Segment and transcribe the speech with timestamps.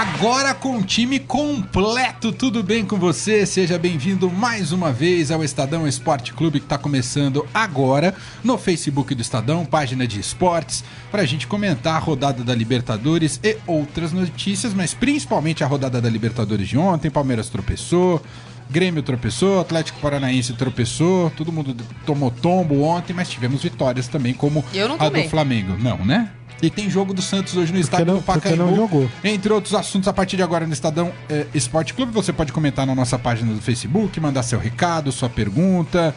[0.00, 3.44] Agora com time completo, tudo bem com você?
[3.44, 9.14] Seja bem-vindo mais uma vez ao Estadão Esporte Clube que está começando agora no Facebook
[9.14, 14.10] do Estadão, página de esportes, para a gente comentar a rodada da Libertadores e outras
[14.10, 17.10] notícias, mas principalmente a rodada da Libertadores de ontem.
[17.10, 18.22] Palmeiras tropeçou,
[18.70, 24.64] Grêmio tropeçou, Atlético Paranaense tropeçou, todo mundo tomou tombo ontem, mas tivemos vitórias também, como
[24.98, 25.76] a do Flamengo.
[25.78, 26.30] Não, né?
[26.62, 28.64] E tem jogo do Santos hoje no estádio não, do Pacaembu.
[28.64, 29.10] não jogou.
[29.24, 32.86] Entre outros assuntos, a partir de agora no Estadão eh, Esporte Clube, você pode comentar
[32.86, 36.14] na nossa página do Facebook, mandar seu recado, sua pergunta.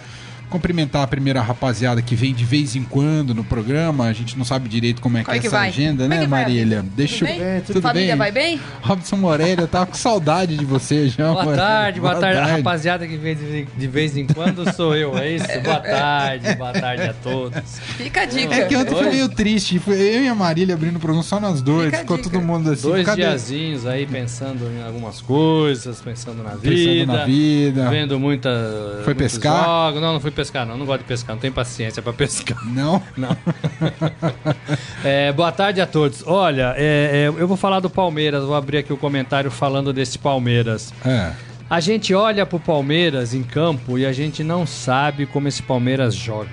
[0.54, 4.06] Cumprimentar a primeira rapaziada que vem de vez em quando no programa.
[4.06, 5.70] A gente não sabe direito como é Como que é é que essa vai?
[5.70, 6.42] agenda, Como é né, que vai?
[6.44, 6.86] Marília?
[6.96, 7.40] Deixa Tudo eu.
[7.44, 7.62] bem?
[7.62, 8.18] Tudo Família bem?
[8.18, 8.60] vai bem?
[8.82, 11.32] Robson Moreira, tava com saudade de você já.
[11.32, 11.58] Boa Moreira.
[11.66, 12.40] tarde, boa, tarde.
[12.40, 15.48] A rapaziada que vem de, de vez em quando sou eu, é isso?
[15.64, 17.80] Boa tarde, boa tarde a todos.
[17.98, 18.54] Fica a dica.
[18.54, 19.80] É que ontem foi meio triste.
[19.80, 21.86] Foi eu e a Marília abrindo o programa só nós dois.
[21.86, 22.84] Fica Ficou todo mundo assim.
[22.84, 23.24] Dois cadê?
[23.24, 27.06] diazinhos aí pensando em algumas coisas, pensando na Pensando vida.
[27.14, 27.90] na vida.
[27.90, 29.02] Vendo muita.
[29.04, 29.64] Foi pescar?
[29.66, 30.02] jogos.
[30.02, 30.78] Não, não fui pescar, não.
[30.78, 32.58] Não gosto de pescar, não tenho paciência pra pescar.
[32.68, 33.02] Não?
[33.16, 33.36] Não.
[35.04, 36.24] É, boa tarde a todos.
[36.26, 40.18] Olha, é, é, eu vou falar do Palmeiras, vou abrir aqui o comentário falando desse
[40.18, 40.94] Palmeiras.
[41.06, 41.34] É.
[41.70, 46.16] A gente olha pro Palmeiras em campo e a gente não sabe como esse Palmeiras
[46.16, 46.50] joga.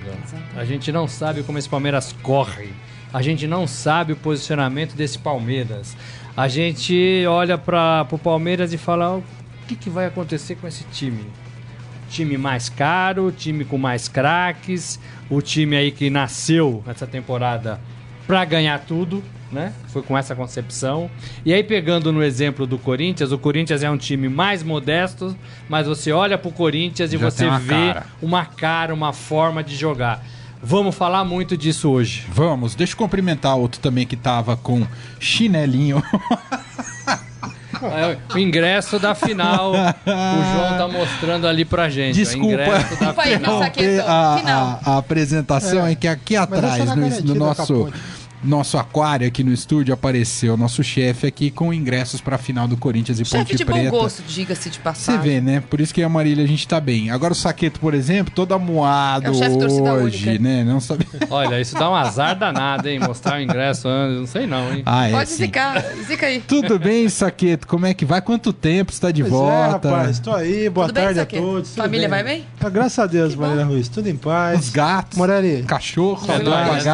[0.55, 2.73] A gente não sabe como esse Palmeiras corre.
[3.13, 5.95] A gente não sabe o posicionamento desse Palmeiras.
[6.35, 9.23] A gente olha para pro Palmeiras e fala: o
[9.67, 11.25] que, que vai acontecer com esse time?
[12.11, 17.79] Time mais caro, time com mais craques, o time aí que nasceu essa temporada
[18.27, 19.71] para ganhar tudo, né?
[19.87, 21.09] Foi com essa concepção.
[21.45, 25.33] E aí pegando no exemplo do Corinthians, o Corinthians é um time mais modesto,
[25.69, 28.05] mas você olha pro Corinthians e Já você uma vê cara.
[28.21, 30.21] uma cara, uma forma de jogar.
[30.61, 32.27] Vamos falar muito disso hoje.
[32.29, 34.85] Vamos, deixa eu cumprimentar outro também que tava com
[35.17, 36.03] chinelinho.
[37.87, 42.15] É, o ingresso da final, o João tá mostrando ali pra gente.
[42.15, 42.47] Desculpa.
[42.47, 43.59] O ingresso da Desculpa aí, final.
[43.59, 44.01] saqueto.
[44.07, 47.91] a, a- a apresentação é, que aqui atrás, no, é no nosso.
[48.43, 53.19] Nosso aquário aqui no estúdio, apareceu nosso chefe aqui com ingressos pra final do Corinthians
[53.19, 53.89] e Chefe Ponte de bom Preta.
[53.91, 55.21] gosto, diga-se de Você passagem.
[55.21, 55.61] vê, né?
[55.69, 57.09] Por isso que a Marília a gente tá bem.
[57.11, 60.43] Agora o Saqueto, por exemplo, todo amuado É hoje, única.
[60.43, 60.63] né?
[60.63, 61.07] Não sabe.
[61.29, 62.99] Olha, isso dá um azar danado, hein?
[62.99, 64.83] Mostrar o ingresso antes, não sei não, hein?
[64.85, 65.11] Ah, é.
[65.11, 65.35] Pode sim.
[65.37, 66.41] zicar, zica aí.
[66.41, 67.67] Tudo bem, Saqueto?
[67.67, 68.21] Como é que vai?
[68.21, 69.89] Quanto tempo você tá de Pois é, volta?
[69.89, 71.43] rapaz, tô aí, boa Tudo bem, tarde a Saqueto?
[71.43, 71.75] todos.
[71.75, 72.23] Família bem?
[72.23, 72.45] vai bem?
[72.59, 73.35] Ah, graças a Deus.
[73.35, 74.59] Marília Ruiz, tudo em paz.
[74.59, 75.63] Os gatos, Morelli.
[75.63, 76.89] cachorro, É é nóis, é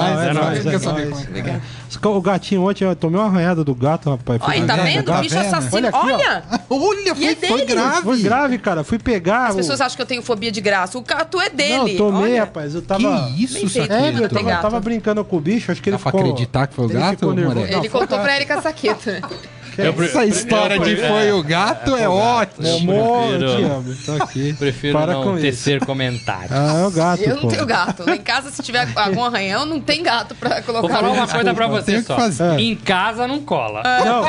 [1.35, 2.07] é é que é?
[2.07, 4.39] O gatinho ontem, eu tomei uma arranhada do gato, rapaz.
[4.43, 5.05] Olha, tá vendo?
[5.05, 5.45] tá Bicho vendo?
[5.47, 5.75] assassino.
[5.75, 5.97] Olha aqui.
[5.97, 6.43] Olha!
[6.69, 8.01] Olha, foi, é foi grave.
[8.01, 8.83] Foi grave, cara.
[8.83, 9.47] Fui pegar.
[9.47, 10.97] As o- pessoas acham que eu tenho fobia de graça.
[10.97, 11.77] O gato é dele.
[11.77, 12.39] Não, eu tomei, Olha.
[12.41, 12.75] rapaz.
[12.75, 13.29] Eu Que tava.
[13.37, 13.91] isso, Bem feito.
[13.91, 14.23] É, Saqueto?
[14.23, 14.61] eu tava, gato.
[14.61, 16.21] tava brincando com o bicho, acho que ele Dá pra ficou...
[16.29, 17.55] acreditar que foi o ele gato, ficou nervoso.
[17.55, 17.77] Moreira?
[17.79, 19.21] Ele Não, contou pra Erika Saqueta.
[19.77, 22.63] Essa história de foi o gato é ótima.
[22.67, 23.95] Meu amor, eu prefiro- te amo.
[24.05, 24.53] Tô aqui.
[24.53, 25.41] Prefiro Para não com isso.
[25.41, 26.51] tecer comentários.
[26.51, 27.47] Ah, é o gato, Eu não pô.
[27.49, 28.03] tenho gato.
[28.07, 30.95] Lá em casa, se tiver algum arranhão, não tem gato pra Vou colocar.
[30.95, 32.15] falar no uma coisa pra Tem você que só.
[32.15, 32.59] fazer.
[32.59, 33.83] Em casa não cola.
[33.83, 34.23] Não.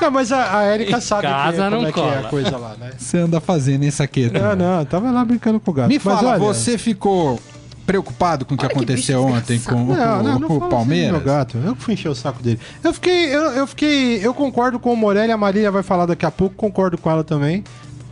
[0.00, 2.06] Não, mas a, a Erika Em sabe que, casa como não é que é a
[2.16, 2.28] cola.
[2.28, 2.90] coisa lá, né?
[2.98, 4.36] Você anda fazendo, hein, Saqueto?
[4.36, 5.88] Não, não, eu tava lá brincando com o gato.
[5.88, 7.38] Me Mas fala, olha, você ficou
[7.86, 11.12] preocupado com o que Olha aconteceu ontem com Não, não, não o, o assim Palmeiras?
[11.12, 11.58] meu gato.
[11.58, 12.58] Eu que fui encher o saco dele.
[12.82, 16.24] Eu fiquei, eu, eu fiquei, eu concordo com o Morelli, a Marília vai falar daqui
[16.24, 17.64] a pouco, concordo com ela também,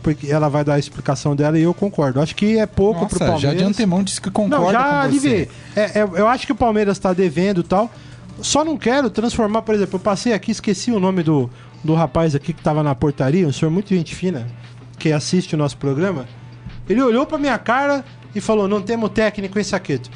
[0.03, 2.19] porque ela vai dar a explicação dela e eu concordo.
[2.21, 3.41] Acho que é pouco pro Nossa, Palmeiras.
[3.41, 4.95] já de antemão disse que concorda Não, já com você.
[5.07, 5.49] aliviei.
[5.75, 7.89] É, é, eu acho que o Palmeiras tá devendo e tal.
[8.41, 11.49] Só não quero transformar, por exemplo, eu passei aqui, esqueci o nome do,
[11.83, 14.47] do rapaz aqui que tava na portaria, um senhor muito gente fina,
[14.97, 16.25] que assiste o nosso programa.
[16.89, 18.03] Ele olhou pra minha cara
[18.35, 20.09] e falou: Não temos técnico em saqueto.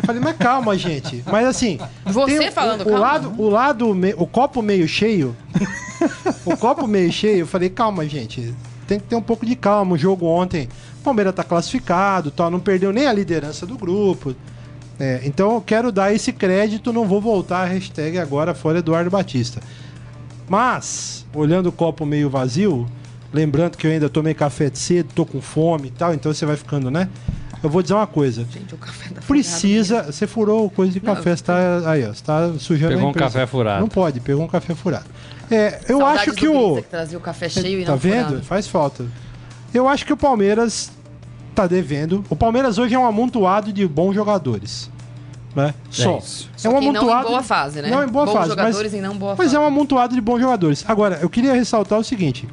[0.00, 1.22] Eu falei, mas calma, gente.
[1.26, 1.78] Mas assim.
[2.04, 3.00] Você tem falando o, o calma?
[3.00, 5.36] lado, o lado, o copo meio cheio.
[6.44, 8.54] o copo meio cheio, eu falei, calma, gente.
[8.86, 9.94] Tem que ter um pouco de calma.
[9.94, 10.68] O jogo ontem,
[11.00, 14.34] o Palmeiras tá classificado, tal, não perdeu nem a liderança do grupo.
[15.00, 19.10] É, então eu quero dar esse crédito, não vou voltar a hashtag agora fora Eduardo
[19.10, 19.60] Batista.
[20.48, 22.86] Mas, olhando o copo meio vazio,
[23.34, 26.46] lembrando que eu ainda tomei café de cedo, tô com fome e tal, então você
[26.46, 27.08] vai ficando, né?
[27.62, 28.46] Eu vou dizer uma coisa.
[28.50, 30.02] Gente, o café tá Precisa.
[30.04, 31.90] Você furou coisa de café, você tá.
[31.90, 33.80] Aí, ó, você tá sujando Pegou um café furado.
[33.80, 35.06] Não pode, pegou um café furado.
[35.50, 36.76] É, eu Saudades acho do que o.
[36.76, 38.26] Que trazia o café cheio e Tá não vendo?
[38.26, 38.44] furado.
[38.44, 39.06] Faz falta.
[39.72, 40.92] Eu acho que o Palmeiras
[41.54, 42.22] tá devendo.
[42.28, 44.90] O Palmeiras hoje é um amontoado de bons jogadores.
[45.56, 45.72] Né?
[45.88, 46.18] Só.
[46.18, 46.50] isso.
[46.56, 47.88] Só que não em boa fase, né?
[47.88, 48.48] Não em boa Bons fase.
[48.50, 49.56] jogadores mas, e não boa mas fase.
[49.56, 50.84] é um amontoado de bons jogadores.
[50.86, 52.46] Agora, eu queria ressaltar o seguinte: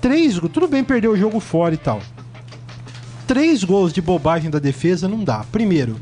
[0.00, 2.00] três, go- tudo bem perder o jogo fora e tal.
[3.26, 5.44] Três gols de bobagem da defesa não dá.
[5.50, 5.96] Primeiro,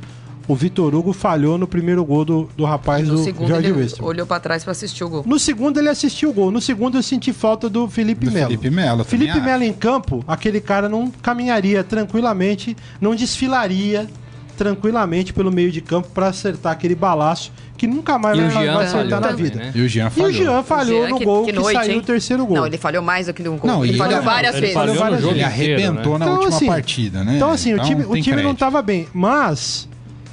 [0.47, 3.89] o Vitor Hugo falhou no primeiro gol do, do rapaz No do segundo, Jorge ele
[4.01, 5.25] olhou pra trás pra assistir o gol.
[5.27, 6.51] No segundo ele assistiu o gol.
[6.51, 8.49] No segundo eu senti falta do Felipe Melo.
[8.49, 14.07] Felipe Melo, Felipe Melo em campo, aquele cara não caminharia tranquilamente, não desfilaria
[14.57, 18.85] tranquilamente pelo meio de campo pra acertar aquele balaço que nunca mais vai, o vai
[18.87, 19.57] acertar na também, vida.
[19.59, 19.73] né?
[19.75, 20.29] E o Jean E falhou.
[20.29, 21.99] o Jean falhou Jean, no que- gol que que, noite, saiu hein?
[21.99, 22.57] o terceiro gol.
[22.57, 23.71] Não, ele falhou mais do que no gol.
[23.71, 24.75] Não, e ele ele- falhou não, várias ele vezes.
[24.75, 25.49] falhou várias jogo vezes.
[25.59, 26.19] Ele inteiro, arrebentou né?
[26.19, 27.37] na Então, última assim, partida, né?
[27.37, 28.59] Então, assim, o time, o time não crédito.
[28.61, 29.09] tava bem.
[29.13, 29.89] Mas,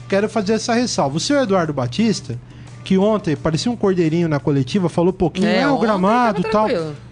[0.08, 1.18] quero fazer essa ressalva.
[1.18, 2.38] O seu Eduardo Batista,
[2.84, 6.68] que ontem parecia um cordeirinho na coletiva, falou pouquinho, é, o ontem gramado e tal.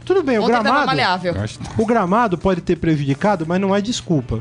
[0.06, 1.22] Tudo bem, o Ontem tava gramado.
[1.78, 4.40] O gramado pode ter prejudicado, mas não é desculpa.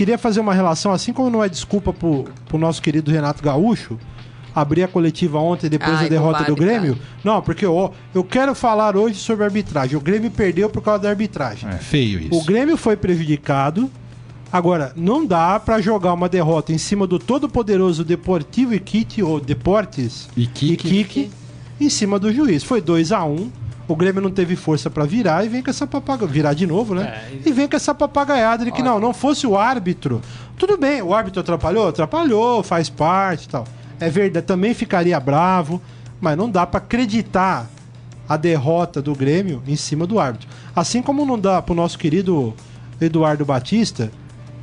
[0.00, 3.98] Queria fazer uma relação, assim como não é desculpa pro, pro nosso querido Renato Gaúcho,
[4.54, 6.98] abrir a coletiva ontem depois Ai, da derrota do Grêmio.
[7.22, 9.98] Não, porque ó, eu quero falar hoje sobre a arbitragem.
[9.98, 11.68] O Grêmio perdeu por causa da arbitragem.
[11.68, 12.34] É feio isso.
[12.34, 13.90] O Grêmio foi prejudicado.
[14.50, 20.30] Agora, não dá pra jogar uma derrota em cima do todo-poderoso Deportivo Iquique, ou Deportes
[20.34, 20.88] Iquique.
[20.88, 21.30] Iquique,
[21.78, 22.64] em cima do juiz.
[22.64, 23.50] Foi 2 a 1
[23.92, 26.32] O Grêmio não teve força pra virar e vem com essa papagaiada.
[26.32, 27.02] Virar de novo, né?
[27.32, 30.20] É, E vem com essa papagaiada de que não, não fosse o árbitro.
[30.56, 31.88] Tudo bem, o árbitro atrapalhou?
[31.88, 33.64] Atrapalhou, faz parte e tal.
[33.98, 35.82] É verdade, também ficaria bravo,
[36.20, 37.68] mas não dá pra acreditar
[38.28, 40.48] a derrota do Grêmio em cima do árbitro.
[40.74, 42.54] Assim como não dá pro nosso querido
[43.00, 44.10] Eduardo Batista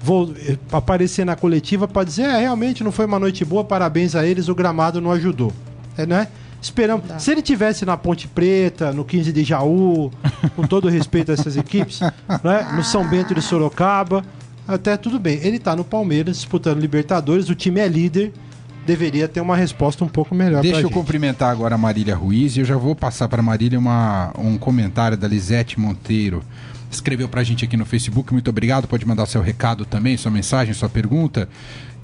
[0.02, 4.16] vou eh, aparecer na coletiva pra dizer, é, realmente não foi uma noite boa, parabéns
[4.16, 5.52] a eles, o gramado não ajudou.
[5.98, 6.28] É, né?
[6.62, 7.06] Esperamos.
[7.20, 10.12] Se ele tivesse na Ponte Preta, no 15 de Jaú,
[10.56, 12.00] com todo respeito a essas equipes,
[12.44, 12.74] né?
[12.76, 14.24] no São Bento de Sorocaba,
[14.68, 15.40] até tudo bem.
[15.44, 18.34] Ele tá no Palmeiras disputando Libertadores, o time é líder,
[18.86, 20.94] deveria ter uma resposta um pouco melhor Deixa pra eu gente.
[20.94, 25.18] cumprimentar agora a Marília Ruiz e eu já vou passar para Marília uma, um comentário
[25.18, 26.42] da Lisete Monteiro.
[26.90, 28.88] Escreveu pra gente aqui no Facebook, muito obrigado.
[28.88, 31.50] Pode mandar seu recado também, sua mensagem, sua pergunta,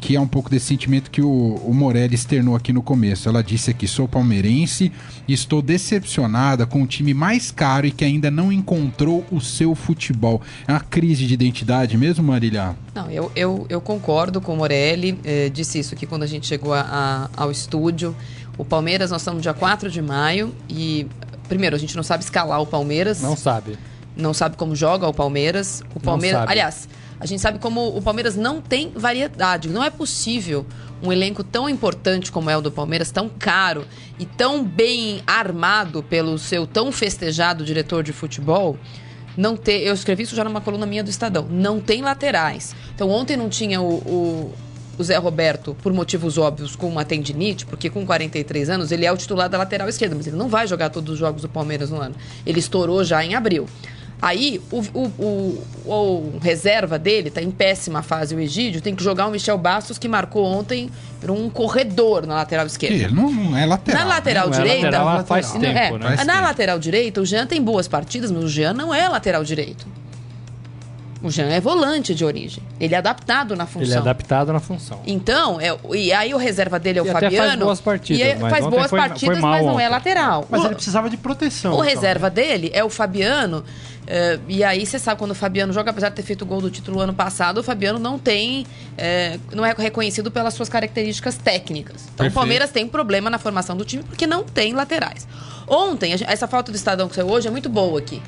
[0.05, 1.29] que é um pouco desse sentimento que o,
[1.65, 3.29] o Morelli externou aqui no começo.
[3.29, 4.91] Ela disse aqui: sou palmeirense
[5.25, 9.73] e estou decepcionada com o time mais caro e que ainda não encontrou o seu
[9.73, 10.41] futebol.
[10.67, 12.75] É uma crise de identidade mesmo, Marília?
[12.93, 15.17] Não, eu, eu, eu concordo com o Morelli.
[15.23, 18.13] eh, disse isso aqui quando a gente chegou a- a- ao estúdio.
[18.57, 21.07] O Palmeiras, nós estamos no dia 4 de maio e,
[21.47, 23.21] primeiro, a gente não sabe escalar o Palmeiras.
[23.21, 23.77] Não sabe.
[24.17, 25.81] não sabe como joga o Palmeiras.
[25.95, 26.51] O Palmeiras, sabe.
[26.51, 26.87] aliás,
[27.23, 29.69] a gente sabe como o Palmeiras não tem variedade.
[29.69, 30.65] Não é possível
[31.01, 33.85] um elenco tão importante como é o do Palmeiras, tão caro
[34.19, 38.77] e tão bem armado pelo seu tão festejado diretor de futebol,
[39.37, 39.83] não ter.
[39.83, 41.47] Eu escrevi isso já numa coluna minha do Estadão.
[41.49, 42.75] Não tem laterais.
[42.93, 44.53] Então ontem não tinha o, o
[44.97, 49.11] o Zé Roberto, por motivos óbvios, com uma tendinite, porque com 43 anos ele é
[49.11, 51.89] o titular da lateral esquerda, mas ele não vai jogar todos os jogos do Palmeiras
[51.89, 52.15] no ano.
[52.45, 53.65] Ele estourou já em abril.
[54.25, 59.03] Aí, o, o, o- o reserva dele tá em péssima fase, o Egídio, tem que
[59.03, 60.89] jogar o Michel Bastos, que marcou ontem
[61.19, 62.95] por um corredor na lateral Que esquerda.
[62.95, 64.01] ele não, não é lateral.
[64.01, 64.87] Na lateral Não é direita.
[64.97, 65.25] há lateral.
[65.25, 65.99] faz tempo, é, né?
[66.15, 66.45] Faz na tempo.
[66.45, 69.85] lateral direita, o Jean tem boas partidas, mas o Jean não é lateral direito.
[71.23, 72.61] O Jean é volante de origem.
[72.79, 73.81] Ele é adaptado na função.
[73.83, 74.99] Ele é adaptado na função.
[75.07, 77.47] Então, é, e aí o reserva dele é o E até Fabiano.
[77.47, 79.85] faz boas partidas, E é- mas faz boas foi- foi partidas, mal mas não é
[79.85, 79.89] ontem.
[79.89, 80.45] lateral.
[80.49, 81.71] Mas o, ele precisava de proteção.
[81.71, 81.85] o então.
[81.87, 83.63] reserva dele é o Fabiano.
[84.05, 86.59] eh, e aí você sabe quando o Fabiano joga, apesar de ter feito o gol
[86.59, 88.67] do título ano passado, o Fabiano não tem.
[88.97, 92.01] eh, não é reconhecido pelas suas características técnicas.
[92.03, 92.31] Então Perfeito.
[92.33, 95.25] o Palmeiras tem um problema na formação do time porque não tem laterais.
[95.67, 98.21] Ontem, gente- essa foto do Estadão que saiu hoje é muito boa aqui.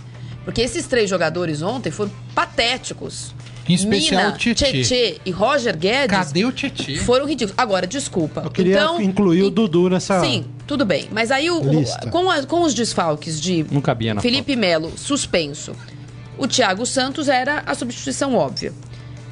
[0.45, 3.33] Porque esses três jogadores ontem foram patéticos.
[3.67, 4.71] Em especial Mina, o Tietê.
[4.83, 6.97] Tietê e Roger Guedes Cadê o Tietê?
[6.97, 7.55] foram ridículos.
[7.57, 8.41] Agora, desculpa.
[8.45, 10.21] Eu queria então, incluir o Dudu nessa.
[10.21, 11.07] Sim, tudo bem.
[11.11, 14.93] Mas aí, o, o- com, a- com os desfalques de Não cabia na Felipe Melo
[14.95, 15.71] suspenso,
[16.37, 18.71] o Thiago Santos era a substituição óbvia.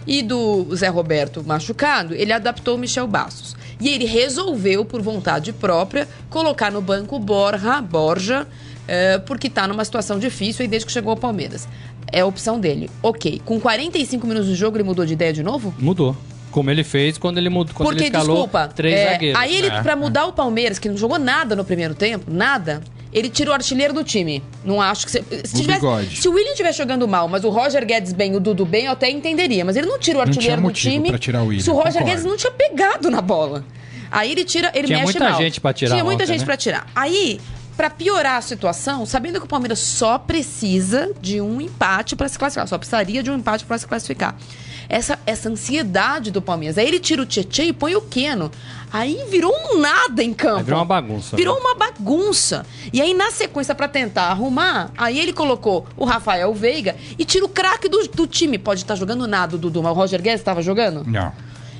[0.08, 3.55] E do Zé Roberto machucado, ele adaptou o Michel Bastos.
[3.79, 8.48] E ele resolveu, por vontade própria, colocar no banco Borja, Borja,
[8.88, 11.68] eh, porque está numa situação difícil aí desde que chegou ao Palmeiras.
[12.12, 12.90] É a opção dele.
[13.02, 13.42] Ok.
[13.46, 15.74] Com 45 minutos de jogo, ele mudou de ideia de novo?
[15.80, 16.16] Mudou.
[16.52, 19.42] Como ele fez quando ele mudou, quando Porque, ele escalou desculpa, três é, zagueiros.
[19.42, 19.82] aí ele, É.
[19.82, 23.54] pra mudar o Palmeiras, que não jogou nada no primeiro tempo, nada, ele tira o
[23.56, 24.44] artilheiro do time.
[24.63, 25.12] Não acho que...
[25.13, 28.40] Se, se, tivesse- se o William estiver jogando mal, mas o Roger Guedes bem, o
[28.40, 29.66] Dudu bem, eu até entenderia.
[29.66, 31.63] Mas ele não tira o Não tinha artilheiro do motivo time pra tirar o William,
[31.63, 32.10] se o Roger concordo.
[32.12, 33.66] Guedes não tinha pegado na bola.
[34.12, 35.42] Aí ele tira, ele Tinha mexe muita mal.
[35.42, 36.46] gente pra tirar Tinha muita ontem, gente né?
[36.46, 36.86] pra tirar.
[36.96, 37.40] Aí...
[37.75, 42.38] Pra piorar a situação, sabendo que o Palmeiras só precisa de um empate pra se
[42.38, 44.36] classificar, só precisaria de um empate pra se classificar.
[44.88, 46.77] essa, essa ansiedade do Palmeiras.
[46.77, 48.51] Aí ele tira o Tietchan e põe o Keno.
[48.92, 50.58] Aí virou um nada em campo.
[50.60, 51.62] Aí virou uma bagunça, Virou né?
[51.62, 52.63] uma bagunça.
[52.92, 57.44] E aí, na sequência, pra tentar arrumar, aí ele colocou o Rafael Veiga e tira
[57.44, 58.60] o craque do, do time.
[58.60, 61.03] Pode estar jogando nada, o Dudu, mas o Roger Guedes estava jogando?
[61.08, 61.32] Não.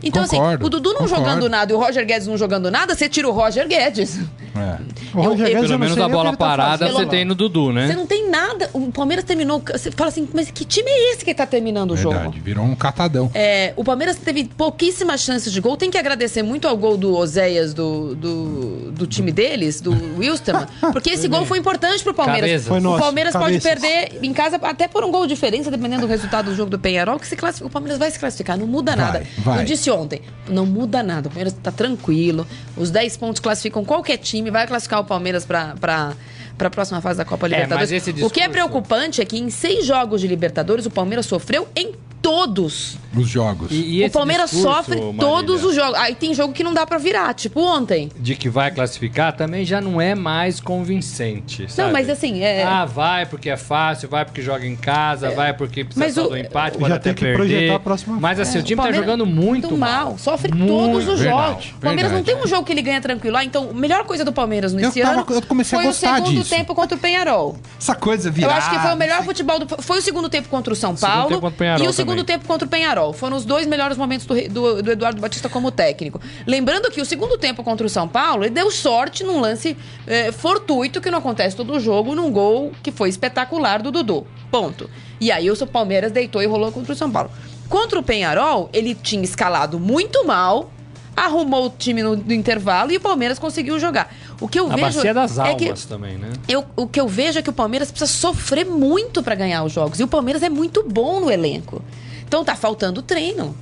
[0.03, 1.15] Então, Concordo, assim, o Dudu não concordo.
[1.15, 4.19] jogando nada e o Roger Guedes não jogando nada, você tira o Roger Guedes.
[4.55, 4.77] É.
[5.17, 7.33] O Roger Eu- Guedes, Pelo menos a o bola tá parada fazendo você tem no
[7.33, 7.88] Dudu, né?
[7.88, 8.69] Você não tem nada.
[8.74, 9.62] O Palmeiras terminou.
[9.72, 12.15] Você fala assim, mas que time é esse que tá terminando o jogo?
[12.15, 13.31] Verdade, virou um catadão.
[13.33, 15.77] É, o Palmeiras teve pouquíssimas chances de gol.
[15.77, 20.67] Tem que agradecer muito ao gol do Oséias do, do, do time deles, do Wilstermann,
[20.91, 22.41] porque esse gol foi importante pro Palmeiras.
[22.50, 22.67] Cabeças.
[22.67, 23.81] Foi o nosso, Palmeiras pode cabeças.
[23.81, 26.77] perder em casa até por um gol de diferença, dependendo do resultado do jogo do
[26.77, 27.67] Penharol, que se classifica.
[27.67, 29.24] O Palmeiras vai se classificar, não muda Vai, nada.
[29.39, 29.62] vai.
[29.62, 31.27] Eu disse ontem, não muda nada.
[31.27, 32.45] O Palmeiras tá tranquilo.
[32.75, 35.75] Os 10 pontos classificam qualquer time, vai classificar o Palmeiras pra.
[35.79, 36.13] pra
[36.55, 37.89] para a próxima fase da Copa É, Libertadores.
[37.89, 40.91] mas esse O que é discurso- preocupante é que em seis jogos de Libertadores o
[40.91, 41.93] Palmeiras sofreu em
[42.24, 42.98] todos.
[43.15, 43.70] Os jogos.
[43.72, 45.94] E- e o Palmeiras discurso, sofre Marília, todos os jogos.
[46.00, 48.10] Aí tem jogo que não dá pra virar, tipo ontem.
[48.20, 51.72] De que vai classificar também já não é mais convincente.
[51.72, 51.92] sabe?
[51.92, 55.84] mas assim, é- Ah, vai porque é fácil, vai porque joga em casa, vai porque
[55.84, 57.36] precisa mas só o- do empate, Já pode até tem que perder.
[57.38, 60.18] projetar a próxima Mas assim, o time tá Palmeiras jogando muito, mal.
[60.18, 61.65] Sofre Muito, todos os verdade, jogos.
[61.72, 62.25] O Palmeiras não verdade.
[62.25, 63.38] tem um jogo que ele ganha tranquilo.
[63.38, 65.92] Ah, então, a melhor coisa do Palmeiras nesse Eu tava- ano eu comecei a foi
[65.92, 66.50] gostar o segundo disso.
[66.50, 67.58] tempo contra o Penharol.
[67.80, 68.56] Essa coisa Eu virada.
[68.56, 69.82] acho que foi o melhor futebol do.
[69.84, 71.94] Foi o segundo tempo contra o São Segundo Paulo tempo contra o Penharol e o
[71.94, 72.25] segundo também.
[72.38, 73.12] tempo contra o Penharol.
[73.13, 76.22] Foram os dois melhores momentos do, do- do Eduardo Batista como técnico.
[76.48, 79.75] Lembrando que o segundo tempo contra o São Paulo, ele deu sorte num lance
[80.08, 84.25] eh, fortuito que não acontece todo jogo, num gol que foi espetacular do Dudu.
[84.51, 84.89] Ponto.
[85.20, 87.32] E aí o Palmeiras deitou e rolou contra o São Paulo.
[87.70, 90.70] Contra o Penharol, ele tinha escalado muito mal.
[91.15, 94.12] Arrumou o time no, no intervalo e o Palmeiras conseguiu jogar.
[94.43, 96.29] O que eu A vejo bacia das é almas que também, né?
[96.50, 99.71] eu, o que eu vejo é que o Palmeiras precisa sofrer muito pra ganhar os
[99.71, 100.01] jogos.
[100.01, 101.81] E o Palmeiras é muito bom no elenco.
[102.27, 103.55] Então tá faltando treino.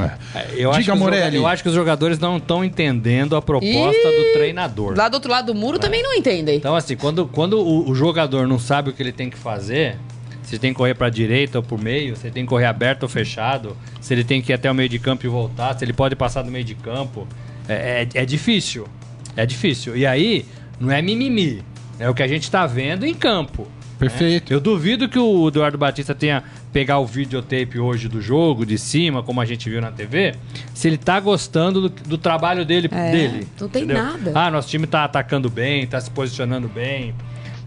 [0.00, 0.10] É.
[0.56, 1.36] Eu acho, Diga, que os Morelli.
[1.36, 4.96] eu acho que os jogadores não estão entendendo a proposta do treinador.
[4.96, 6.56] Lá do outro lado do muro também não entendem.
[6.56, 9.96] Então, assim, quando, quando o, o jogador não sabe o que ele tem que fazer,
[10.42, 13.04] se tem que correr pra direita ou pro meio, se ele tem que correr aberto
[13.04, 15.84] ou fechado, se ele tem que ir até o meio de campo e voltar, se
[15.84, 17.28] ele pode passar do meio de campo,
[17.68, 18.88] é, é, é difícil.
[19.36, 19.96] É difícil.
[19.96, 20.44] E aí,
[20.80, 21.62] não é mimimi.
[21.98, 23.68] É o que a gente tá vendo em campo.
[23.98, 24.52] Perfeito.
[24.52, 29.22] Eu duvido que o Eduardo Batista tenha pegar o videotape hoje do jogo, de cima,
[29.22, 30.34] como a gente viu na TV,
[30.74, 32.88] se ele tá gostando do, do trabalho dele.
[32.92, 34.32] É, dele não tem nada.
[34.34, 37.14] Ah, nosso time tá atacando bem, tá se posicionando bem,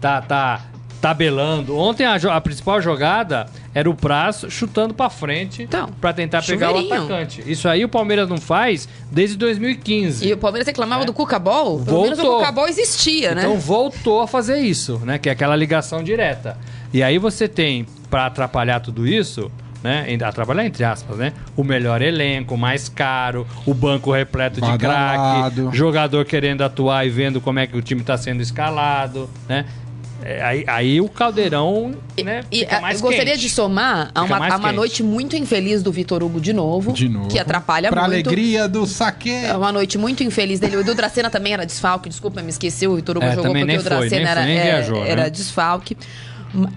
[0.00, 0.69] tá, tá
[1.00, 1.76] tabelando.
[1.76, 6.72] Ontem a, a principal jogada era o Prazo chutando pra frente Então, pra tentar pegar
[6.72, 7.42] o atacante.
[7.46, 10.26] Isso aí o Palmeiras não faz desde 2015.
[10.26, 11.80] E o Palmeiras reclamava do Cucabol.
[11.80, 12.40] Pelo menos o Voltou.
[12.40, 13.42] Cucabol existia, né?
[13.42, 15.18] Então voltou a fazer isso, né?
[15.18, 16.58] Que é aquela ligação direta.
[16.92, 19.50] E aí você tem, pra atrapalhar tudo isso,
[19.82, 20.06] né?
[20.22, 21.32] Atrapalhar entre aspas, né?
[21.56, 25.62] O melhor elenco, o mais caro, o banco repleto de Badalado.
[25.62, 29.64] craque, jogador querendo atuar e vendo como é que o time tá sendo escalado, né?
[30.22, 32.42] É, aí, aí o caldeirão, né?
[32.50, 33.42] E, fica ah, mais eu gostaria quente.
[33.42, 37.08] de somar a uma, a uma noite muito infeliz do Vitor Hugo de novo, De
[37.08, 37.28] novo.
[37.28, 38.28] que atrapalha pra muito.
[38.28, 39.30] alegria do saque.
[39.30, 40.76] É uma noite muito infeliz dele.
[40.76, 42.86] O Edu Dracena também era desfalque, desculpa, me esqueci.
[42.86, 45.10] O Vitor Hugo É, jogou porque o foi, Dracena nem era, foi, nem é, né?
[45.10, 45.96] era desfalque.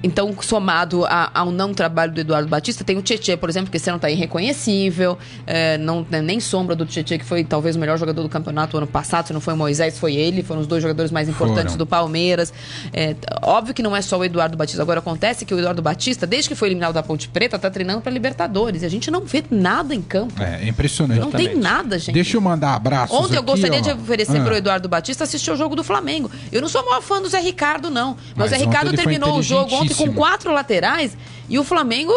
[0.04, 3.78] Então, somado a- ao não trabalho do Eduardo Batista, tem o Tietchan, por exemplo, que
[3.78, 5.18] esse ano tá irreconhecível.
[5.46, 8.78] é, não tem nem sombra do Tietchan, que foi talvez o melhor jogador do campeonato
[8.78, 9.28] ano passado.
[9.28, 10.42] Se não foi o Moisés, foi ele.
[10.44, 11.78] Foram os dois jogadores mais importantes Foram.
[11.78, 12.54] do Palmeiras.
[12.94, 14.82] É, óbvio que não é só o Eduardo Batista.
[14.82, 18.02] Agora acontece que o Eduardo Batista, desde que foi eliminado da Ponte Preta, tá treinando
[18.02, 18.84] pra Libertadores.
[18.84, 20.42] E a gente não vê nada em campo.
[20.42, 21.20] É, é impressionante.
[21.20, 22.14] Não tem nada, gente.
[22.14, 23.82] Deixa eu mandar abraços Ontem eu aqui, gostaria ó.
[23.82, 24.44] de oferecer Ah.
[24.44, 26.30] pro Eduardo Batista assistir o jogo do Flamengo.
[26.52, 28.16] Eu não sou o maior fã do Zé Ricardo, não.
[28.36, 31.16] Mas, Mas o Zé Ricardo terminou o jogo ontem com quatro laterais
[31.50, 32.14] e o Flamengo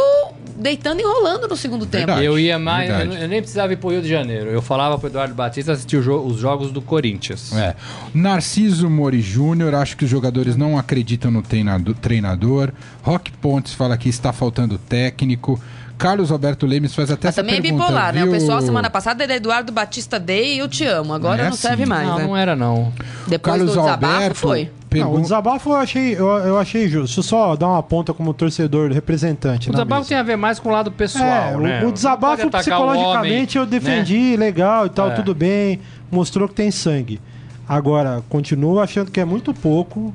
[0.58, 2.06] deitando e enrolando no segundo tempo.
[2.06, 2.24] Verdade.
[2.24, 4.48] Eu ia mais, eu, eu nem precisava ir pro Rio de Janeiro.
[4.50, 7.52] Eu falava pro Eduardo Batista assistir jo- os jogos do Corinthians.
[7.54, 7.74] É.
[8.14, 12.72] Narciso Mori Júnior, acho que os jogadores não acreditam no treinado- treinador.
[13.02, 15.60] Rock Pontes fala que está faltando técnico.
[15.98, 18.20] Carlos Alberto Lemes faz até Mas essa também é pergunta, bipolar, né?
[18.22, 18.32] O viu?
[18.34, 21.14] pessoal semana passada era Eduardo Batista Day e eu te amo.
[21.14, 21.88] Agora Não é não serve assim.
[21.90, 22.24] mais, Não, né?
[22.24, 22.92] não era não.
[23.26, 24.70] Depois Carlos do desabafo Alberto foi.
[24.94, 27.06] Não, o desabafo eu achei, eu, eu achei justo.
[27.06, 29.68] Deixa eu só dar uma ponta como torcedor representante.
[29.68, 30.08] O desabafo mesa.
[30.08, 31.80] tem a ver mais com o lado pessoal, É, o- né?
[31.80, 35.14] o, Não desabafo o psicologicamente homem, eu defendi, legal e tal, É.
[35.14, 35.80] tudo bem.
[36.10, 37.20] Mostrou que tem sangue.
[37.68, 40.14] Agora, continuo achando que é muito pouco.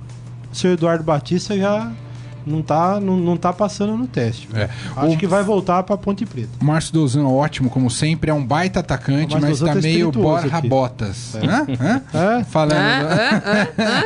[0.52, 1.92] O seu Eduardo Batista já
[2.46, 4.48] não tá, não, não tá passando no teste.
[4.54, 4.70] É.
[4.96, 6.50] Acho O- que vai voltar pra Ponte Preta.
[6.62, 10.68] Márcio Dozan, ótimo, como sempre, é um baita atacante, mas tá tá meio borra aqui.
[10.68, 11.36] botas.
[11.36, 12.44] É?
[12.46, 12.74] Falando.
[12.76, 13.42] Hã?
[13.78, 14.04] Hã?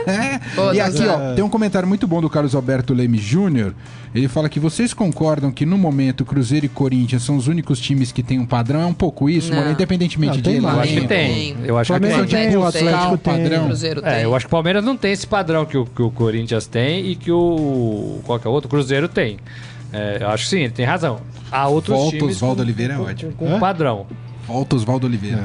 [0.57, 0.61] Hã?
[0.69, 3.73] Ô, e aqui, ó, tem um comentário muito bom do Carlos Alberto Leme Júnior.
[4.13, 8.13] Ele fala que vocês concordam que no momento Cruzeiro e Corinthians são os únicos times
[8.13, 8.79] que têm um padrão?
[8.81, 9.69] É um pouco isso, Não.
[9.71, 10.75] Independentemente Não, de tem mais.
[10.75, 11.07] Eu acho que elenco.
[11.09, 11.55] tem.
[11.65, 12.47] Eu acho que Flamengo tem.
[12.47, 13.33] tem, o Atlético tem.
[13.33, 13.65] padrão.
[13.65, 14.11] Cruzeiro tem.
[14.13, 16.65] É, eu acho que o Palmeiras não tem esse padrão que o, que o Corinthians
[16.65, 19.37] tem e que o qualquer outro Cruzeiro tem.
[19.93, 21.19] É, eu acho que sim, ele tem razão.
[21.51, 23.31] Há outros Volta times Oswaldo Oliveira é com- ótimo.
[23.33, 23.59] com, com É?
[23.59, 24.05] padrão.
[24.47, 25.41] Volta Oswaldo Oliveira.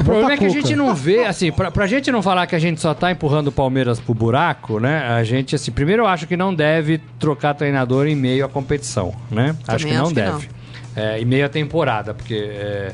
[0.00, 2.54] O problema é que a gente não vê, assim, pra, pra gente não falar que
[2.56, 5.06] a gente só tá empurrando o Palmeiras pro buraco, né?
[5.08, 9.14] A gente, assim, primeiro eu acho que não deve trocar treinador em meio à competição,
[9.30, 9.54] né?
[9.68, 10.48] acho que não acho que deve.
[10.96, 12.92] É, em meio à temporada, porque é,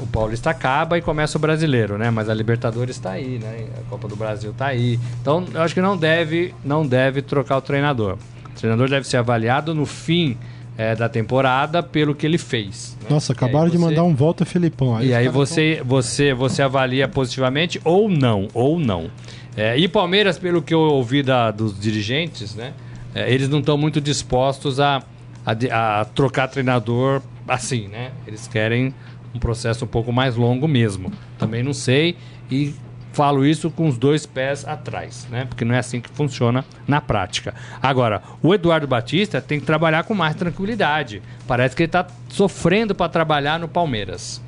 [0.00, 2.10] o Paulista acaba e começa o brasileiro, né?
[2.10, 3.66] Mas a Libertadores tá aí, né?
[3.78, 4.98] A Copa do Brasil tá aí.
[5.20, 8.16] Então, eu acho que não deve, não deve trocar o treinador.
[8.54, 10.36] O treinador deve ser avaliado no fim
[10.78, 12.96] é, da temporada pelo que ele fez.
[13.02, 13.08] né?
[13.10, 15.00] Nossa, E aí acabaram de você- mandar um volta Felipão.
[15.02, 19.10] e os aí você, você, você avalia positivamente ou não, ou não.
[19.56, 22.72] É, e Palmeiras, pelo que eu ouvi da- dos dirigentes, né?
[23.14, 25.02] é, eles não estão muito dispostos a,
[25.44, 28.12] a, a trocar treinador assim, né?
[28.26, 28.94] Eles querem
[29.34, 31.12] um processo um pouco mais longo mesmo.
[31.38, 32.16] Também não sei
[32.50, 32.72] e
[33.12, 35.44] falo isso com os dois pés atrás, né?
[35.44, 37.54] Porque não é assim que funciona na prática.
[37.80, 41.22] Agora, o Eduardo Batista tem que trabalhar com mais tranquilidade.
[41.46, 44.42] Parece que ele está sofrendo para trabalhar no Palmeiras.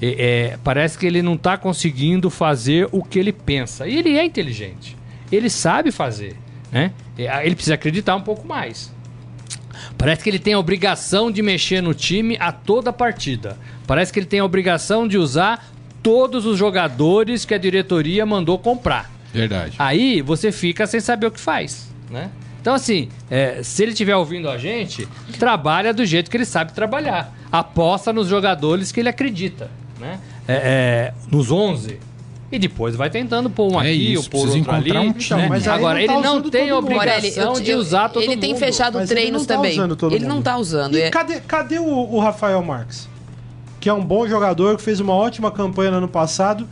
[0.00, 3.86] É, é, parece que ele não está conseguindo fazer o que ele pensa.
[3.86, 4.96] E ele é inteligente.
[5.30, 6.36] Ele sabe fazer.
[6.70, 6.92] Né?
[7.16, 8.92] É, Ele precisa acreditar um pouco mais.
[9.96, 13.56] Parece que ele tem a obrigação de mexer no time a toda partida.
[13.86, 15.64] Parece que ele tem a obrigação de usar
[16.02, 19.10] todos os jogadores que a diretoria mandou comprar.
[19.32, 19.74] Verdade.
[19.78, 22.30] Aí você fica sem saber o que faz, né?
[22.60, 26.72] Então, assim, é, se ele estiver ouvindo a gente, trabalha do jeito que ele sabe
[26.72, 27.32] trabalhar.
[27.50, 30.18] Aposta nos jogadores que ele acredita, né?
[30.46, 31.98] É, é, nos 11.
[32.50, 34.96] E depois vai tentando pôr um É aqui, isso, ou pôr outro ali.
[34.96, 35.42] um time.
[35.42, 35.48] né?
[35.50, 36.94] Mas aí Agora, não tá ele não usando tem todo mundo.
[36.96, 38.40] obrigação eu- de usar todo ele mundo.
[38.40, 39.72] tem fechado Mas ele treinos não tá também.
[39.72, 40.44] usando todo ele não mundo.
[40.44, 40.96] tá usando.
[40.96, 43.06] E é- cadê, cadê o, o Rafael Marques?
[43.80, 46.66] Que é um bom jogador, que fez uma ótima campanha no ano passado.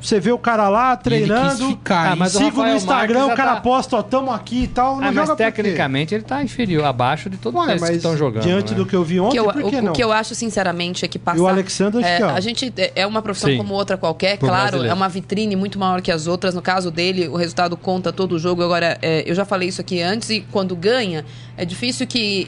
[0.00, 1.56] Você vê o cara lá ele treinando.
[1.56, 4.62] quis ficar, Ah, mas Sigo no Instagram, Marques o cara tá- posta, ó, tamo aqui
[4.62, 4.96] e tal.
[4.96, 8.16] Não Ah, mas por tecnicamente ele tá inferior, abaixo de todos Ué, esses que estão
[8.16, 8.44] jogando.
[8.44, 8.76] diante né?
[8.76, 9.90] do que eu vi ontem, que eu, por que o, não?
[9.90, 11.36] o que eu acho, sinceramente, é que passar...
[11.38, 12.22] E o Alexandre, é.
[12.22, 13.56] A gente é é uma profissão Sim.
[13.56, 14.92] como outra qualquer, Pro claro, brasileiro.
[14.92, 16.54] é uma vitrine muito maior que as outras.
[16.54, 18.62] No caso dele, o resultado conta todo o jogo.
[18.62, 21.24] Agora, é, eu já falei isso aqui antes, e quando ganha,
[21.56, 22.46] é difícil que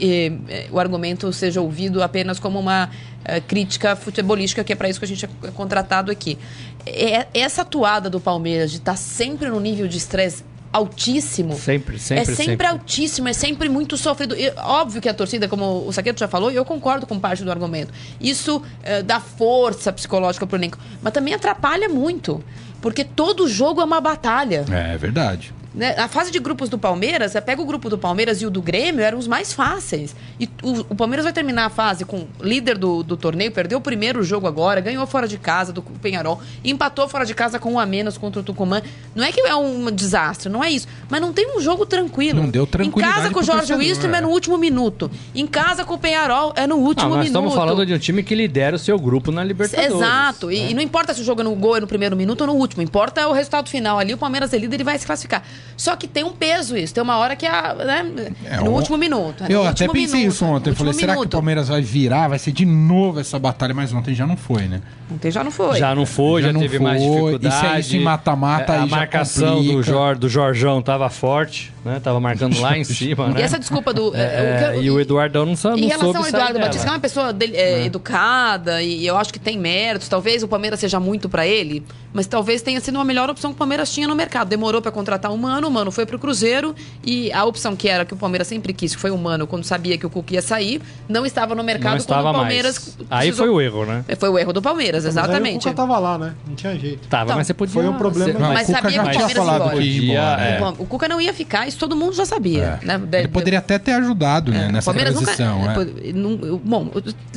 [0.49, 2.91] é, é, o argumento seja ouvido apenas como uma
[3.25, 6.39] é, crítica futebolística, que é para isso que a gente é contratado aqui.
[6.87, 11.55] É, essa atuada do Palmeiras de estar sempre no nível de estresse altíssimo.
[11.55, 12.67] Sempre, sempre, É sempre, sempre.
[12.67, 14.37] altíssimo, é sempre muito sofrido.
[14.37, 17.43] E, óbvio que a torcida, como o Saqueto já falou, e eu concordo com parte
[17.43, 17.93] do argumento.
[18.21, 20.79] Isso eh, dá força psicológica pro elenco.
[21.03, 22.43] Mas também atrapalha muito.
[22.81, 24.65] Porque todo jogo é uma batalha.
[24.71, 25.53] É verdade.
[25.75, 25.95] Né?
[25.97, 28.61] A fase de grupos do Palmeiras, você pega o grupo do Palmeiras e o do
[28.61, 30.15] Grêmio, eram os mais fáceis.
[30.39, 33.81] E o, o Palmeiras vai terminar a fase com líder do, do torneio, perdeu o
[33.81, 37.79] primeiro jogo agora, ganhou fora de casa do Penharol, empatou fora de casa com um
[37.79, 38.83] a menos contra o Tucumã.
[39.15, 40.89] Não é que é um desastre, não é isso.
[41.09, 42.43] Mas não tem um jogo tranquilo.
[42.43, 44.21] Não deu tranquilidade Em casa com o Jorge Wilson é é.
[44.21, 45.11] no último minuto.
[45.35, 47.27] Em casa com o Penharol é no Não, último nós minuto.
[47.29, 49.95] estamos falando de um time que lidera o seu grupo na Libertadores.
[49.95, 50.47] Exato.
[50.49, 50.55] né?
[50.55, 52.47] E, e não importa se o jogo é no gol, é no primeiro minuto ou
[52.49, 52.83] no último.
[52.83, 54.15] Importa o resultado final ali.
[54.15, 55.43] O Palmeiras é líder e vai se classificar.
[55.77, 56.93] Só que tem um peso isso.
[56.93, 59.45] Tem uma hora que é, né, É, no último minuto.
[59.45, 60.71] é no Eu até pensei minuto, isso é ontem.
[60.71, 61.33] Eu falei, último será que o minuto.
[61.33, 62.29] Palmeiras vai virar?
[62.29, 63.73] Vai ser de novo essa batalha?
[63.73, 64.83] Mas ontem já não foi, né?
[65.11, 65.79] Ontem já não foi.
[65.79, 67.11] Já não foi, Já já, não teve mais foi.
[67.11, 67.47] dificuldade.
[67.47, 69.83] E se é isso em mata-mata, É, A marcação do.
[69.83, 72.01] Jor, do Jorjão tava forte, né?
[72.01, 73.41] Tava marcando lá em cima, né?
[73.41, 74.15] E essa desculpa do.
[74.15, 76.59] é, É, o eu- e o Eduardão não, sa- não Em relação ao Eduardo.
[76.59, 80.09] Batista, que é uma pessoa dele- é, educada e eu acho que tem méritos.
[80.09, 83.55] Talvez o Palmeiras seja muito pra ele, mas talvez tenha sido uma melhor opção que
[83.55, 84.49] o Palmeiras tinha no mercado.
[84.49, 88.05] Demorou pra contratar um mano, o mano foi pro Cruzeiro e a opção que era
[88.05, 90.43] que o Palmeiras sempre quis, que foi o mano, quando sabia que o Cuca ia
[90.43, 92.79] sair, não estava no mercado Não estava quando o Palmeiras.
[92.79, 92.97] mais.
[93.11, 94.05] Aí precisou- foi o erro, né?
[94.19, 95.57] Foi o erro do Palmeiras, Mas aí exatamente.
[95.57, 96.35] o Cuca tava lá, né?
[96.47, 97.09] Não tinha jeito.
[97.09, 97.73] Tava, Então, mas você podia...
[97.75, 99.45] foi um problema- você- Não, Mas o Cuca sabia já que o tinha Palmeiras ia
[99.53, 99.77] falado embora.
[99.83, 100.43] que ia embora.
[100.43, 100.83] é.
[100.83, 102.79] O Cuca não ia ficar, isso todo mundo já sabia.
[102.83, 102.85] É.
[102.87, 102.99] Né?
[102.99, 105.71] De- Ele poderia até ter ajudado né, É, nessa Palmeiras nunca- transição.
[106.05, 106.13] é, é.
[106.13, 106.91] não- bom,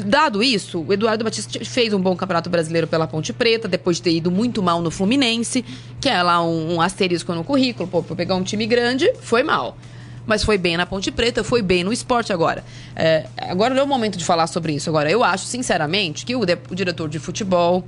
[0.05, 4.03] dado isso, o Eduardo Batista fez um bom campeonato brasileiro pela Ponte Preta, depois de
[4.03, 5.63] ter ido muito mal no Fluminense,
[6.01, 7.87] que é lá um, um asterisco no currículo.
[7.87, 9.77] Pô, pra pegar um time grande, foi mal.
[10.25, 12.63] Mas foi bem na Ponte Preta, foi bem no esporte agora.
[12.95, 14.89] É, agora não é o momento de falar sobre isso.
[14.89, 17.85] Agora, eu acho, sinceramente, que o, de- o diretor de futebol,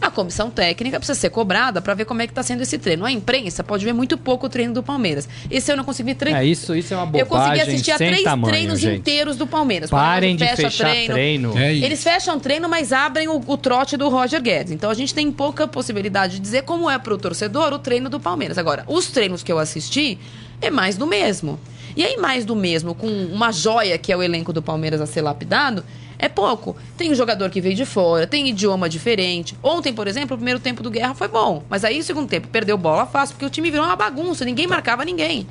[0.00, 3.04] A comissão técnica precisa ser cobrada para ver como é que está sendo esse treino.
[3.04, 5.28] A imprensa pode ver muito pouco o treino do Palmeiras.
[5.50, 6.42] Esse eu não consegui treinar.
[6.42, 9.00] É, isso, isso é uma bobagem Eu consegui assistir a três tamanho, treinos gente.
[9.00, 9.90] inteiros do Palmeiras.
[9.90, 11.58] O Parem de Palmeiras fecha fechar treino.
[11.58, 11.84] É isso.
[11.84, 14.72] Eles fecham treino, mas abrem o, o trote do Roger Guedes.
[14.72, 18.20] Então a gente tem pouca possibilidade de dizer como é pro torcedor o treino do
[18.20, 18.56] Palmeiras.
[18.56, 20.18] Agora, os treinos que eu assisti
[20.60, 21.58] é mais do mesmo.
[21.96, 25.06] E aí, mais do mesmo, com uma joia que é o elenco do Palmeiras a
[25.06, 25.84] ser lapidado,
[26.18, 26.76] é pouco.
[26.96, 29.56] Tem um jogador que veio de fora, tem idioma diferente.
[29.62, 31.62] Ontem, por exemplo, o primeiro tempo do Guerra foi bom.
[31.68, 34.66] Mas aí o segundo tempo perdeu bola fácil, porque o time virou uma bagunça, ninguém
[34.66, 35.46] marcava ninguém.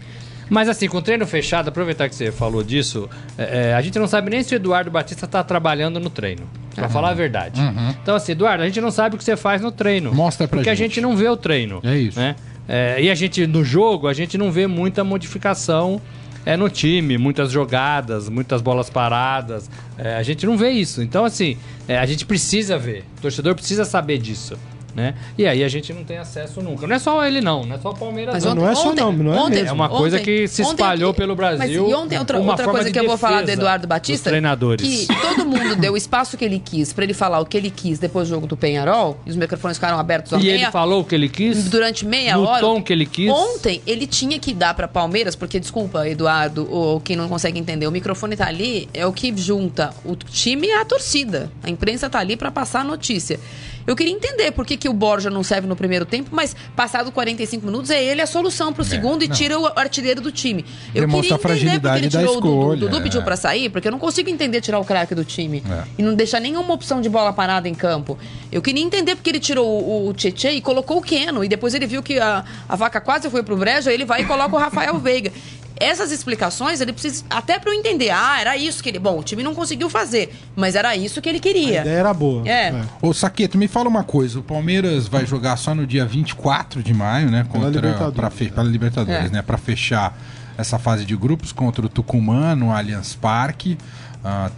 [0.50, 4.00] Mas assim, com o treino fechado, aproveitar que você falou disso, é, é, a gente
[4.00, 6.50] não sabe nem se o Eduardo Batista tá trabalhando no treino.
[6.74, 7.60] Pra falar a verdade.
[8.04, 10.14] Então, assim, Eduardo, a gente não sabe o que você faz no treino.
[10.14, 10.96] Mostra pra Porque a gente.
[10.96, 11.82] gente não vê o treino.
[11.84, 12.20] É isso.
[12.20, 12.36] Né?
[12.68, 16.00] É, e a gente, no jogo, a gente não vê muita modificação
[16.48, 19.70] é, no time, muitas jogadas, muitas bolas paradas.
[19.98, 21.02] É, a gente não vê isso.
[21.02, 21.58] Então, assim,
[21.90, 23.04] é, a gente precisa ver.
[23.18, 24.58] O torcedor precisa saber disso.
[24.98, 25.14] Né?
[25.38, 26.88] E aí a gente não tem acesso nunca.
[26.88, 27.64] Não é só ele, não.
[27.64, 28.56] Não é só o Palmeiras, Mas não.
[28.56, 29.70] não é só não, não é mesmo.
[29.70, 32.86] É uma coisa que se espalhou pelo Brasil Mas, e ontem outra, outra forma coisa
[32.90, 34.32] de que eu vou falar do Eduardo Batista.
[34.32, 34.82] treinadores.
[34.82, 37.70] Que todo mundo deu o espaço que ele quis pra ele falar o que ele
[37.70, 39.20] quis depois do jogo do Penharol.
[39.24, 41.66] E os microfones ficaram abertos ao E ele meia, falou o que ele quis?
[41.66, 42.60] durante meia no hora.
[42.60, 43.30] tom que ele quis?
[43.32, 47.86] Ontem ele tinha que dar pra Palmeiras, porque desculpa, Eduardo, ou quem não consegue entender,
[47.86, 51.52] o microfone tá ali, é o que junta o time e a torcida.
[51.62, 53.40] A imprensa tá ali pra passar a notícia.
[53.88, 57.10] Eu queria entender por que, que o Borja não serve no primeiro tempo, mas passado
[57.10, 59.36] 45 minutos é ele a solução pro segundo e não.
[59.36, 60.66] tira o artilheiro do time.
[60.94, 62.48] Eu Demonstra queria entender porque ele tirou o Dudu.
[62.48, 63.02] escolha, O Dudu é.
[63.02, 65.64] pediu pra sair, porque eu não consigo entender tirar o craque do time.
[65.70, 65.84] É.
[65.98, 68.18] E não deixar nenhuma opção de bola parada em campo.
[68.52, 71.42] Eu queria entender porque ele tirou o, o Tietchan e colocou o Keno.
[71.42, 74.22] E depois ele viu que a, a vaca quase foi pro brejo, aí ele vai
[74.22, 75.32] e coloca o Rafael Veiga.
[75.80, 77.24] Essas explicações ele precisa.
[77.30, 78.10] Até pra eu entender.
[78.10, 79.00] Ah, era isso que ele.
[79.00, 81.82] Bom, o time não conseguiu fazer, mas era isso que ele A queria.
[81.82, 82.48] ideia era boa.
[82.48, 82.74] É.
[83.02, 84.40] Ô, Saqueto, me fala uma coisa.
[84.40, 87.46] O Palmeiras vai jogar só no dia 24 de maio, né?
[87.50, 88.16] Contra, Libertadores.
[88.16, 89.30] pra fe, pela Libertadores, É.
[89.30, 89.42] né?
[89.42, 90.18] Pra fechar
[90.58, 93.78] essa fase de grupos contra o Tucumã no Allianz Parque.
[94.24, 94.50] Ah,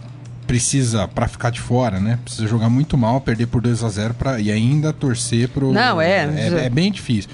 [0.46, 2.18] precisa, pra ficar de fora, né?
[2.24, 5.72] Precisa jogar muito mal, perder por 2 a 0 pra, e ainda torcer pro.
[5.72, 6.24] Não, é.
[6.24, 6.64] é.
[6.66, 7.30] é bem difícil.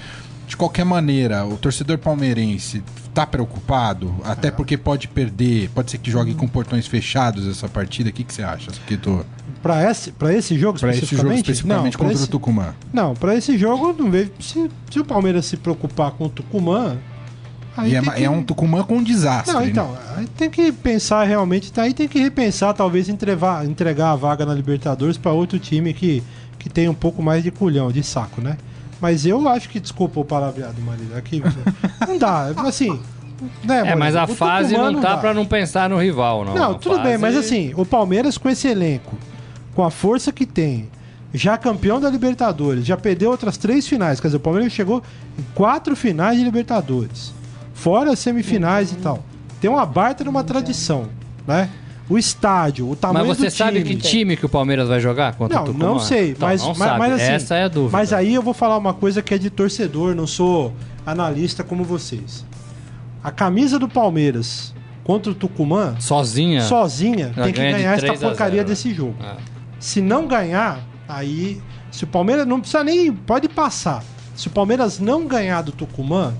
[0.47, 2.81] De qualquer maneira, o torcedor palmeirense
[3.13, 8.09] tá preocupado, até porque pode perder, pode ser que jogue com portões fechados essa partida.
[8.09, 9.25] O que, que você acha, Saqueto?
[9.61, 11.51] Pra esse, pra esse jogo Pra esse jogo especificamente?
[11.51, 12.73] especificamente não, contra esse, o Tucumã.
[12.93, 14.31] não, pra esse jogo não vejo.
[14.39, 16.95] Se, se o Palmeiras se preocupar com o Tucumã.
[17.75, 19.53] Aí é, que- é um Tucumã com um desastre.
[19.53, 19.67] Não, né?
[19.69, 24.15] então, aí tem que pensar realmente, tá aí tem que repensar, talvez entrevar, entregar a
[24.15, 26.23] vaga na Libertadores pra outro time que,
[26.57, 28.57] que tem um pouco mais de culhão, de saco, né?
[28.99, 31.41] Mas eu acho que, desculpa o palavreado, Marília, aqui
[32.07, 32.99] não dá, assim,
[33.63, 35.17] né, É, mas a O fase Tucumã não tá dá.
[35.17, 36.55] pra não pensar no rival, não.
[36.55, 39.15] Não, A tudo bem, fase- mas assim, o Palmeiras com esse elenco,
[39.75, 40.89] com a força que tem,
[41.33, 45.03] já campeão da Libertadores, já perdeu outras três finais, quer dizer, o Palmeiras chegou
[45.37, 47.31] em quatro finais de Libertadores,
[47.75, 49.23] fora as semifinais e tal.
[49.61, 51.07] Tem uma baita numa tradição,
[51.45, 51.69] né?
[52.09, 53.95] O estádio, o tamanho Mas você do sabe time.
[53.95, 55.85] que time que o Palmeiras vai jogar contra o Não, Tucumã?
[55.85, 56.99] não sei, Então, mas, não mas, sabe.
[56.99, 57.91] mas assim, Essa é a dúvida.
[57.97, 60.73] Mas aí eu vou falar uma coisa que é de torcedor, não sou
[61.05, 62.45] analista como vocês.
[63.23, 66.61] A camisa do Palmeiras contra o Tucumã, Sozinha?
[66.61, 68.69] sozinha, tem que ganhar essa 3 a porcaria 0.
[68.69, 69.15] desse jogo.
[69.21, 69.35] É.
[69.79, 71.61] Se não ganhar, aí.
[71.91, 73.11] Se o Palmeiras não precisa nem.
[73.11, 74.03] Pode passar.
[74.35, 76.33] Se o Palmeiras não ganhar do Tucumã,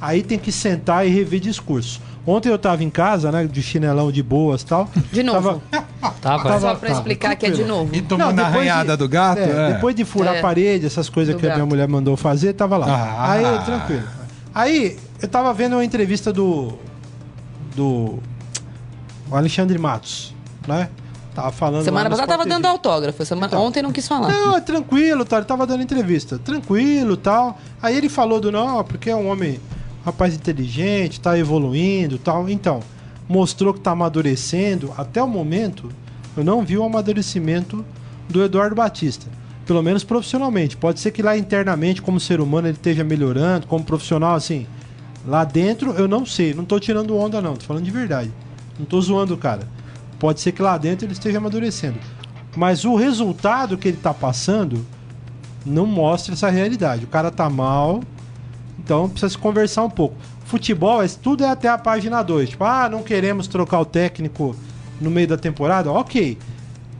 [0.00, 2.00] aí tem que sentar e rever discurso.
[2.26, 3.44] Ontem eu tava em casa, né?
[3.46, 4.88] De chinelão de boas e tal.
[5.12, 5.62] De novo.
[5.70, 6.52] Tava, vai.
[6.52, 7.94] Tava- Só pra tá, explicar que é de novo.
[7.94, 9.40] E tomando a arranhada de- do gato?
[9.40, 9.72] é, é.
[9.74, 10.38] Depois de furar É.
[10.38, 11.68] a parede, essas coisas Do que a minha gato.
[11.68, 12.86] mulher mandou fazer, tava lá.
[12.88, 13.32] Ah.
[13.32, 14.08] Aí, tranquilo.
[14.54, 16.72] Aí, eu tava vendo uma entrevista do.
[17.76, 18.18] Do.
[19.30, 20.34] o Alexandre Matos,
[20.66, 20.88] né?
[21.34, 21.84] Tava falando.
[21.84, 23.24] Semana passada tava dando autógrafo.
[23.24, 23.48] Semana...
[23.48, 23.62] Então.
[23.64, 24.30] Ontem não quis falar.
[24.30, 25.36] Não, é tranquilo, tá?
[25.38, 26.38] Ele tava dando entrevista.
[26.38, 27.58] Tranquilo tal.
[27.82, 29.58] Aí ele falou do não, porque é um homem,
[30.04, 32.48] rapaz inteligente, tá evoluindo tal.
[32.48, 32.80] Então,
[33.28, 34.92] mostrou que tá amadurecendo.
[34.96, 35.90] Até o momento,
[36.36, 37.84] eu não vi o amadurecimento
[38.28, 39.26] do Eduardo Batista.
[39.66, 40.76] Pelo menos profissionalmente.
[40.76, 44.66] Pode ser que lá internamente, como ser humano, ele esteja melhorando, como profissional, assim.
[45.26, 46.52] Lá dentro, eu não sei.
[46.52, 47.56] Não tô tirando onda, não.
[47.56, 48.30] Tô falando de verdade.
[48.78, 49.66] Não tô zoando cara.
[50.18, 51.98] Pode ser que lá dentro ele esteja amadurecendo.
[52.56, 54.84] Mas o resultado que ele tá passando
[55.64, 57.04] não mostra essa realidade.
[57.04, 58.02] O cara tá mal,
[58.84, 60.14] então precisa se conversar um pouco.
[60.44, 62.50] Futebol, é- tudo é até a página 2.
[62.50, 64.54] Tipo, ah, não queremos trocar o técnico
[65.00, 65.90] no meio da temporada.
[65.90, 66.36] Ok.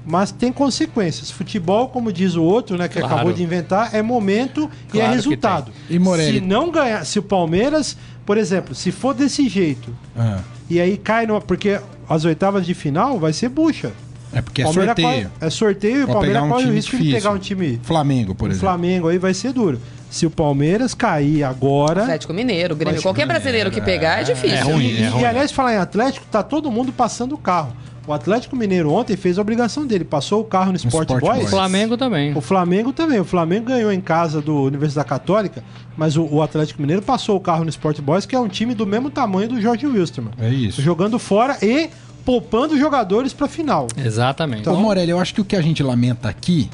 [0.07, 1.31] Mas tem consequências.
[1.31, 3.15] Futebol, como diz o outro, né, que Claro.
[3.15, 5.73] acabou de inventar, é momento e Claro é que resultado.
[5.89, 6.41] E Morelli?
[6.41, 10.41] Se não ganhar, se o Palmeiras, por exemplo, se for desse jeito, Ah.
[10.69, 11.41] e aí cai numa.
[11.41, 13.93] Porque as oitavas de final vai ser bucha.
[14.31, 15.31] É porque é Palmeiras sorteio.
[15.31, 17.19] corre- é sorteio e o Palmeiras pegar um corre o time risco de difícil.
[17.21, 17.81] pegar um time.
[17.83, 18.69] Flamengo, por o exemplo.
[18.69, 19.81] Flamengo aí vai ser duro.
[20.15, 22.03] Se o Palmeiras cair agora.
[22.03, 24.57] Atlético Mineiro, Grêmio, Mas- qualquer brasileiro que pegar é difícil.
[24.57, 25.23] É ruim, e, é ruim.
[25.23, 27.73] e, aliás, falar em Atlético, tá todo mundo passando o carro.
[28.07, 31.47] O Atlético Mineiro ontem fez a obrigação dele, passou o carro no Sport, Sport Boys.
[31.47, 32.33] O Flamengo também.
[32.37, 33.19] O Flamengo também.
[33.19, 35.65] O Flamengo ganhou em casa do Universidade Católica,
[35.97, 38.73] mas o, o Atlético Mineiro passou o carro no Sport Boys, que é um time
[38.73, 40.35] do mesmo tamanho do Jorge Wilstermann.
[40.39, 40.81] É isso.
[40.81, 41.91] Jogando fora e
[42.25, 43.89] poupando jogadores pra final.
[43.97, 44.69] Exatamente.
[44.69, 46.71] Ô, Morelli, eu acho que o que a gente lamenta aqui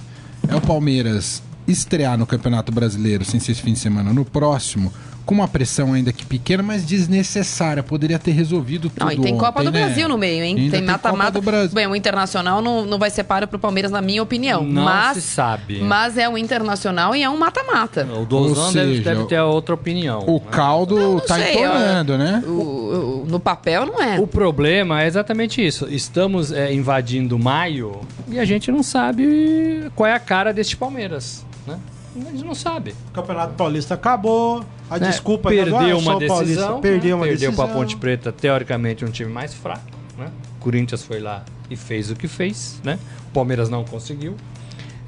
[0.46, 4.92] é o Palmeiras estrear no Campeonato Brasileiro sem ser esse fim de semana no próximo,
[5.26, 7.82] com uma pressão ainda que pequena, mas desnecessária.
[7.84, 9.84] Poderia ter resolvido tudo Não, e tem Copa ontem, do né?
[9.84, 10.56] Brasil no meio, hein?
[10.58, 11.30] Ainda tem Copa mata-mata.
[11.32, 11.70] do Brasil.
[11.74, 14.64] Bem, o Internacional não, não vai ser páreo pro Palmeiras, na minha opinião.
[14.64, 15.80] Não mas, se sabe.
[15.82, 18.08] Mas é um Internacional e é um mata-mata.
[18.12, 20.24] O Dozan Ou deve, deve ter outra opinião.
[20.26, 22.42] O caldo não tá sei, entornando, né?
[22.44, 24.18] O- o- no papel não é.
[24.18, 25.86] O problema é exatamente isso.
[25.88, 31.44] Estamos é, invadindo maio e a gente não sabe qual é a cara deste Palmeiras.
[32.14, 32.26] Né?
[32.28, 32.94] A gente não sabe.
[33.08, 34.64] O Campeonato Paulista acabou.
[34.88, 35.08] A né?
[35.08, 36.44] desculpa do, perdeu uma o Paulista.
[36.44, 36.80] decisão.
[36.80, 37.14] Perdeu né?
[37.14, 37.66] uma perdeu decisão.
[37.66, 39.84] para Ponte Preta, teoricamente um time mais fraco.
[40.18, 40.30] Né?
[40.56, 42.80] O Corinthians foi lá e fez o que fez.
[42.84, 42.98] Né?
[43.28, 44.36] O Palmeiras não conseguiu.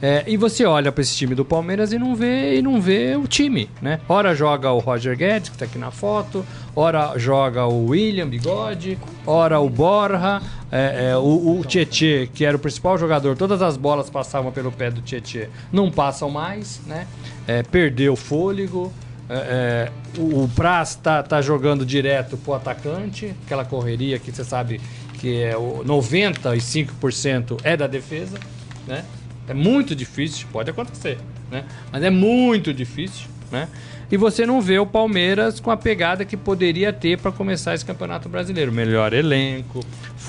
[0.02, 3.14] É, e você olha para esse time do Palmeiras e não vê e não vê
[3.14, 4.00] o time, né?
[4.08, 8.98] Ora joga o Roger Guedes, que tá aqui na foto, ora joga o William Bigode,
[9.24, 13.76] ora o Borja, é, é, o, o Tietê, que era o principal jogador, todas as
[13.76, 17.06] bolas passavam pelo pé do Tietê, não passam mais, né?
[17.46, 18.90] É, perdeu fôlego.
[19.28, 24.42] é, é, o, o Praz tá, tá jogando direto pro atacante, aquela correria que você
[24.42, 24.80] sabe
[25.18, 28.40] que é o 95% é da defesa,
[28.86, 29.04] né?
[29.46, 31.18] É muito difícil, pode acontecer,
[31.50, 31.64] né?
[31.92, 33.68] Mas é muito difícil, né?
[34.10, 37.84] E você não vê o Palmeiras com a pegada que poderia ter para começar esse
[37.84, 38.70] Campeonato Brasileiro.
[38.70, 39.80] Melhor elenco,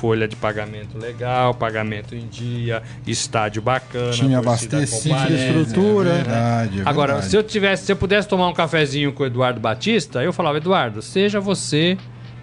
[0.03, 6.09] folha de pagamento legal, pagamento em dia, estádio bacana, torcida abastecido, comparece, estrutura.
[6.09, 7.31] É verdade, é Agora, verdade.
[7.31, 10.57] se eu tivesse, se eu pudesse tomar um cafezinho com o Eduardo Batista, eu falava,
[10.57, 11.97] Eduardo, seja você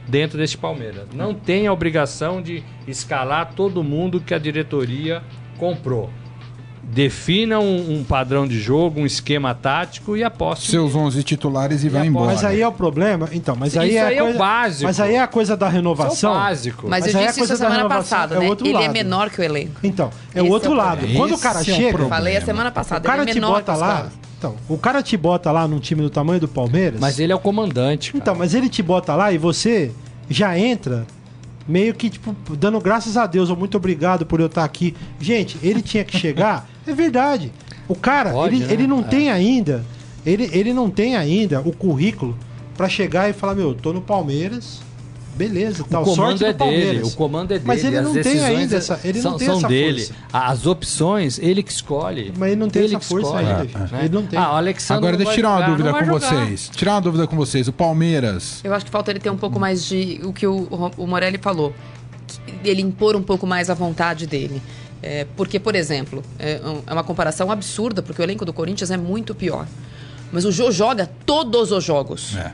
[0.09, 1.07] dentro deste Palmeiras.
[1.15, 5.23] Não tem a obrigação de escalar todo mundo que a diretoria
[5.59, 6.09] comprou.
[6.93, 10.71] Defina um, um padrão de jogo, um esquema tático e aposte.
[10.73, 12.09] Seus 11 titulares e vai aposta.
[12.11, 12.33] embora.
[12.35, 13.29] Mas aí é o problema.
[13.33, 14.85] Então, mas aí Isso é, aí é o coisa, básico.
[14.85, 16.33] Mas aí é a coisa da Isso é o renovação.
[16.35, 16.89] básico.
[16.89, 18.49] Mas, Mas eu a disse isso coisa da semana renovação passada, é o né?
[18.49, 18.93] outro Ele é lado.
[18.93, 19.81] menor que o elenco.
[19.85, 20.97] Então, é Esse o outro é o lado.
[20.99, 21.19] problema.
[21.21, 22.09] Quando o Esse cara é o chega, problema.
[22.17, 23.95] Falei a semana passada, o cara ele é te menor que bota lá.
[23.95, 24.13] caras.
[24.39, 26.99] Então, o cara te bota lá num time do tamanho do Palmeiras.
[26.99, 28.11] Mas ele é o comandante.
[28.13, 28.21] cara.
[28.23, 29.93] Então, mas ele te bota lá e você
[30.29, 31.07] já entra
[31.71, 34.95] meio que, tipo, dando graças a Deus, ou muito obrigado por eu estar aqui.
[35.21, 36.69] Gente, ele tinha que chegar.
[36.87, 37.53] é verdade.
[37.89, 38.73] O cara, Pode, ele, né?
[38.73, 39.05] ele não É.
[39.05, 39.85] tem ainda.
[40.27, 42.37] Ele, ele não tem ainda o currículo
[42.77, 44.81] pra chegar e falar, meu, tô no Palmeiras.
[45.35, 46.03] Beleza, tal.
[46.03, 47.65] O comando sorte é dele, o comando é dele.
[47.67, 50.03] Mas ele as não tem ainda é- essa- ele são, não tem são essa dele.
[50.05, 50.15] força.
[50.33, 52.33] As opções, ele que escolhe.
[52.37, 54.05] Mas ele não tem Ele essa que força escolhe, ainda, né?
[54.05, 54.39] Ele não tem.
[54.39, 56.71] Ah, Alexandre Agora deixa eu tirar uma dúvida com vocês.
[56.75, 57.69] Tirar uma dúvida com vocês.
[57.69, 58.61] O Palmeiras.
[58.63, 60.21] Eu acho que falta ele ter um pouco mais de.
[60.25, 61.73] O que o, o Morelli falou.
[62.65, 64.61] Ele impor um pouco mais a vontade dele.
[65.03, 68.97] É, porque, por exemplo, é, é uma comparação absurda, porque o elenco do Corinthians é
[68.99, 69.67] muito pior.
[70.31, 72.37] Mas o Jô joga todos os jogos.
[72.37, 72.53] É.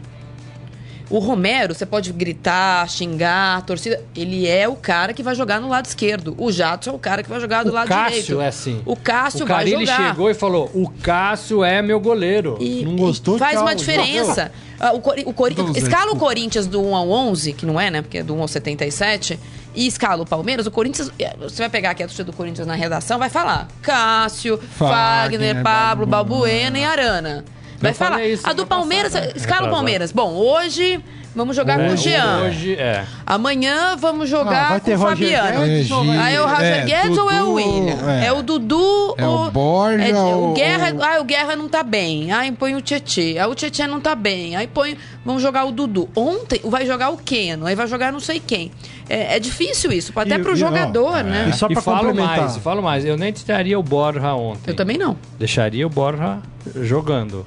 [1.09, 4.03] O Romero, você pode gritar, xingar, a torcida.
[4.15, 6.35] Ele é o cara que vai jogar no lado esquerdo.
[6.37, 8.41] O Jadson é o cara que vai jogar do O lado Cássio direito.
[8.41, 8.83] é assim.
[8.85, 10.09] O Cássio o vai Carilli jogar.
[10.11, 12.57] chegou e falou: o Cássio é meu goleiro.
[12.61, 13.37] E, Não gostou?
[13.37, 14.51] e faz Tchau, uma diferença.
[14.81, 16.17] Ah, O, Cori- o Cori- escala o.
[16.17, 18.03] Corinthians do 1 ao 11, que não é, né?
[18.03, 19.39] Porque é do 1 ao 77,
[19.77, 20.67] e escala o Palmeiras.
[20.67, 23.69] O Corinthians, eh, você vai pegar aqui a torcida do Corinthians na redação, vai falar
[23.81, 26.73] Cássio, Fagner, Fagner, Pablo, Balbuena.
[26.73, 27.45] Balbuena e Arana.
[27.81, 28.19] Vai Eu falar.
[28.45, 29.33] a do Palmeiras, passada.
[29.37, 29.71] escala o.
[29.71, 30.13] Palmeiras.
[30.13, 30.99] Bom, hoje
[31.35, 32.45] vamos jogar com o É, Jean.
[32.47, 33.05] Hoje é.
[33.27, 35.61] Amanhã vamos Ah, jogar vai com o Fabiano.
[35.67, 38.11] Guedes, Aí é o Roger É, Guedes ou é o Dudu, William?
[38.11, 38.27] é.
[38.27, 39.51] É, o Dudu É o ou...
[39.51, 42.33] Borja é, o Guerra, ou- ah, o Guerra não tá bem.
[42.33, 43.39] Aí põe o Tietê.
[43.39, 44.57] Aí o Tietê não tá bem.
[44.57, 44.97] Aí põe.
[45.25, 46.09] Vamos jogar o Dudu.
[46.17, 47.67] Ontem vai jogar o Keno.
[47.67, 48.71] Aí vai jogar não sei quem.
[49.09, 51.23] É, é difícil isso, até E- pro e, ó, jogador, é.
[51.23, 51.47] né?
[51.51, 52.39] E só e pra falo complementar.
[52.39, 53.05] mais, falo mais.
[53.05, 54.71] Eu nem tiraria o Borja ontem.
[54.71, 55.17] Eu também não.
[55.39, 56.39] Deixaria o Borja
[56.81, 57.45] jogando.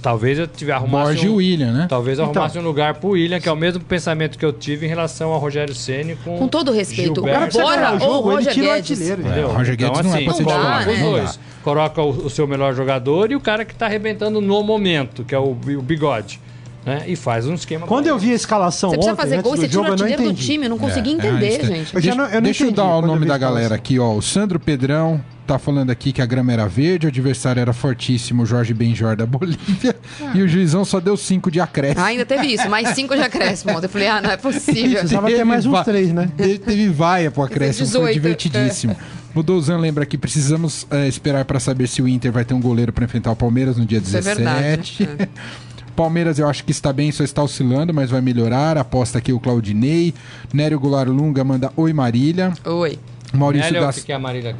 [0.00, 1.86] Talvez eu tivesse arrumasse e um, William, né?
[1.88, 2.42] Talvez eu Então.
[2.42, 5.30] arrumasse um lugar pro William, que é o mesmo pensamento que eu tive em relação
[5.32, 7.58] ao Rogério Ceni com Com todo respeito, o Gilberto.
[7.58, 8.90] O jogo, ou o ele Roger o Guedes.
[8.90, 9.22] artilheiro.
[9.22, 9.48] É, entendeu?
[9.48, 10.86] o Roger Guedes não é pra ser não dá, titular.
[10.86, 10.96] né?
[10.98, 11.18] Não dá.
[11.18, 11.40] dois.
[11.62, 15.34] Coloca o, o seu melhor jogador e o cara que tá arrebentando no momento, que
[15.34, 16.40] é o, o bigode.
[16.86, 17.04] Né?
[17.06, 17.86] E faz um esquema.
[17.86, 19.84] Quando eu vi a escalação Você precisa ontem, fazer antes gol, do você tira o
[19.84, 20.46] jogo, eu não artilheiro do entendi.
[20.46, 20.66] time.
[20.66, 22.08] Eu não consegui É, entender, isso é- gente.
[22.08, 24.12] Eu não- eu não deixa eu entendi dar o nome da galera aqui, ó.
[24.12, 28.42] O Sandro Pedrão, tá falando aqui que a grama era verde, o adversário era fortíssimo,
[28.42, 29.94] o Jorge Benjor da Bolívia,
[30.34, 32.00] e o juizão só deu 5 de acréscimo.
[32.00, 33.72] Ah, ainda teve isso, mais cinco de acréscimo.
[33.72, 34.98] Eu falei, ah, não é possível.
[34.98, 36.30] Precisava ter mais uns três, né?
[36.36, 38.96] Teve, teve vaia pro acréscimo, foi 18, divertidíssimo.
[39.34, 42.60] O Douzan lembra que precisamos eh, esperar para saber se o Inter vai ter um
[42.60, 44.42] goleiro para enfrentar o Palmeiras no dia Isso é 17.
[44.44, 45.08] verdade.
[45.18, 45.28] É.
[45.96, 48.76] Palmeiras eu acho que está bem, só está oscilando, mas vai melhorar.
[48.76, 50.14] Aposta aqui o Claudinei.
[50.52, 52.52] Nério Goulart Lunga manda Oi Marília.
[52.64, 52.98] Oi.
[53.32, 53.96] Maurício Olha o Gas...
[53.96, 54.56] que, que a Marília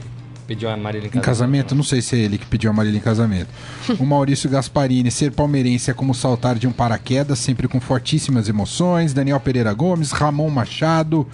[0.46, 1.74] pediu a Marília em Em casamento?
[1.74, 3.48] Não sei se é ele que pediu a Marília em casamento.
[3.98, 9.12] o Maurício Gasparini, ser palmeirense é como saltar de um paraquedas, sempre com fortíssimas emoções.
[9.12, 11.26] Daniel Pereira Gomes, Ramon Machado.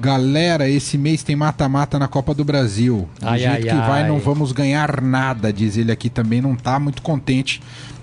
[0.00, 3.06] Galera, esse mês tem mata-mata na Copa do Brasil.
[3.20, 4.08] Do Ai, jeito ai, que vai, ai.
[4.08, 6.40] não vamos ganhar nada, diz ele aqui também.
[6.40, 7.60] Não tá muito contente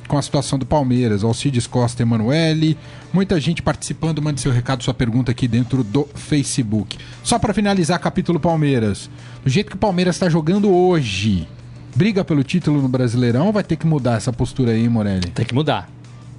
[0.07, 1.23] com a situação do Palmeiras.
[1.23, 2.77] Alcides Costa Emanuele.
[3.11, 4.21] Muita gente participando.
[4.21, 6.97] Mande seu recado, sua pergunta aqui dentro do Facebook.
[7.23, 9.09] Só para finalizar, capítulo Palmeiras.
[9.43, 11.47] Do jeito que o Palmeiras está jogando hoje,
[11.95, 15.29] briga pelo título no Brasileirão ou vai ter que mudar essa postura aí, Morelli?
[15.29, 15.89] Tem que mudar.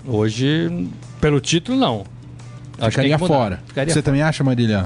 [0.06, 0.88] Hoje,
[1.20, 2.04] pelo título, não.
[2.80, 3.62] Acho que tem Ficaria fora.
[3.66, 4.84] Ficaria Você também acha, Marília?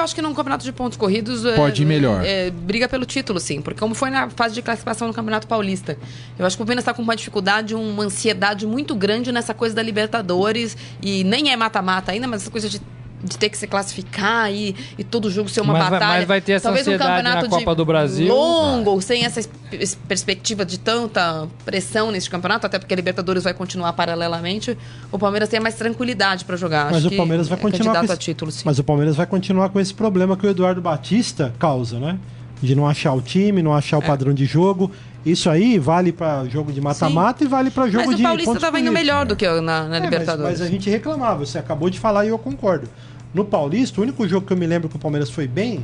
[0.00, 1.44] Eu acho que num campeonato de pontos corridos.
[1.44, 2.24] é, Pode ir melhor.
[2.24, 3.60] é, briga pelo título, sim.
[3.60, 5.98] Porque como foi na fase de classificação no Campeonato Paulista.
[6.38, 9.74] Eu acho que o Palmeiras está com uma dificuldade, uma ansiedade muito grande nessa coisa
[9.74, 10.76] da Libertadores.
[11.02, 12.80] E nem é mata-mata ainda, mas essa coisa de.
[13.22, 16.18] De ter que se classificar e, e todo jogo ser uma Mas vai- batalha.
[16.20, 18.26] mas vai ter essa Talvez um campeonato na Copa de do Brasil.
[18.34, 23.44] longo, sem essa es- es- perspectiva de tanta pressão nesse campeonato, até porque a Libertadores
[23.44, 24.74] vai continuar paralelamente.
[25.12, 26.86] O Palmeiras tem mais tranquilidade para jogar.
[26.86, 28.62] Mas Acho o que Palmeiras vai é continuar candidato com a esse- título, sim.
[28.64, 32.18] Mas o Palmeiras vai continuar com esse problema que o Eduardo Batista causa, né?
[32.62, 33.78] De não achar o time, não É.
[33.78, 34.90] achar o padrão de jogo.
[35.24, 38.46] Isso aí vale para jogo de mata-mata e vale para jogo Mas de o Paulista
[38.52, 40.58] pontos estava indo melhor do que eu na, na É, mas- Libertadores.
[40.58, 42.88] Mas, a gente reclamava, você acabou de falar e eu concordo.
[43.32, 45.80] No Paulista, o único jogo que eu me lembro que o Palmeiras foi bem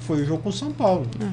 [0.00, 1.06] foi o jogo com o São Paulo.
[1.20, 1.26] É.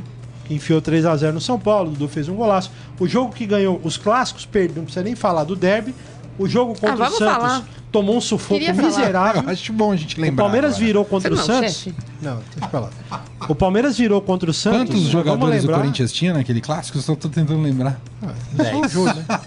[0.45, 2.71] Que enfiou 3 a 0 no São Paulo, o Dudu fez um golaço.
[2.99, 5.93] O jogo que ganhou os clássicos, perdeu, não precisa nem falar do derby.
[6.37, 7.63] O jogo contra o vamos Santos falar.
[7.91, 8.87] tomou um sufoco Queria falar.
[8.87, 9.43] miserável.
[9.43, 10.43] Eu acho bom a gente O lembrar.
[10.45, 10.85] Palmeiras agora.
[10.85, 11.73] virou contra Você o não, Santos.
[11.75, 11.95] chefe.
[12.19, 12.89] Não, deixa pra lá.
[13.47, 14.95] O Palmeiras virou contra o Santos.
[14.95, 16.97] Quantos jogadores do Corinthians tinha naquele clássico?
[16.97, 18.01] Eu só tô tentando lembrar.
[18.57, 19.39] Só um jogo, né?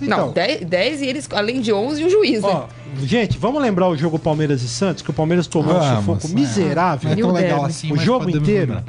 [0.00, 2.62] Não, 10 e eles, além de 11, e o juiz, né?
[3.02, 6.28] Gente, vamos lembrar o jogo Palmeiras e Santos, que o Palmeiras tomou um Vamos, sufoco
[6.28, 6.40] é.
[6.40, 7.08] miserável.
[7.10, 8.74] Não é tão o legal assim, O mas jogo inteiro.
[8.74, 8.84] lembrar.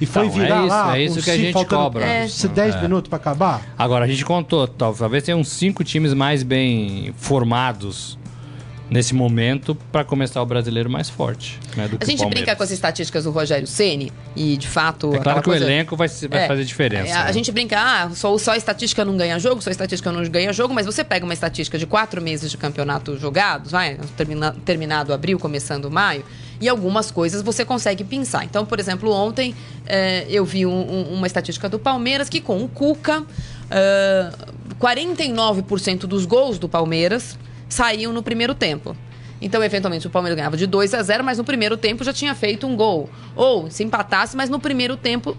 [0.00, 0.98] E foi Então, é virar isso, lá.
[0.98, 2.04] é isso que a gente cobra.
[2.04, 2.26] É.
[2.26, 3.60] 10 minutos pra acabar.
[3.76, 8.18] Agora, a gente contou, tal- talvez tenha uns cinco times mais bem formados
[8.90, 11.58] nesse momento para começar o brasileiro mais forte.
[11.76, 14.66] Né, do que A gente o brinca com as estatísticas do Rogério Ceni e, de
[14.66, 15.14] fato.
[15.14, 17.08] É claro que o coisa- elenco vai, vai É, fazer diferença.
[17.08, 17.32] é, a né?
[17.32, 20.52] gente brinca, ah, só, só a estatística não ganha jogo, só a estatística não ganha
[20.52, 25.12] jogo, mas você pega uma estatística de quatro meses de campeonato jogados, vai, termina- terminado
[25.14, 26.24] abril, começando maio,
[26.60, 28.44] e algumas coisas você consegue pensar.
[28.44, 29.54] Então, por exemplo, ontem
[29.86, 33.22] eh, eu vi um- um- uma estatística do Palmeiras que com o Cuca,
[33.70, 34.30] eh,
[34.78, 37.38] 49% dos gols do Palmeiras
[37.70, 38.94] saíam no primeiro tempo.
[39.40, 42.34] Então, eventualmente, o Palmeiras ganhava de 2 a 0, mas no primeiro tempo já tinha
[42.34, 43.08] feito um gol.
[43.34, 45.34] Ou se empatasse, mas no primeiro tempo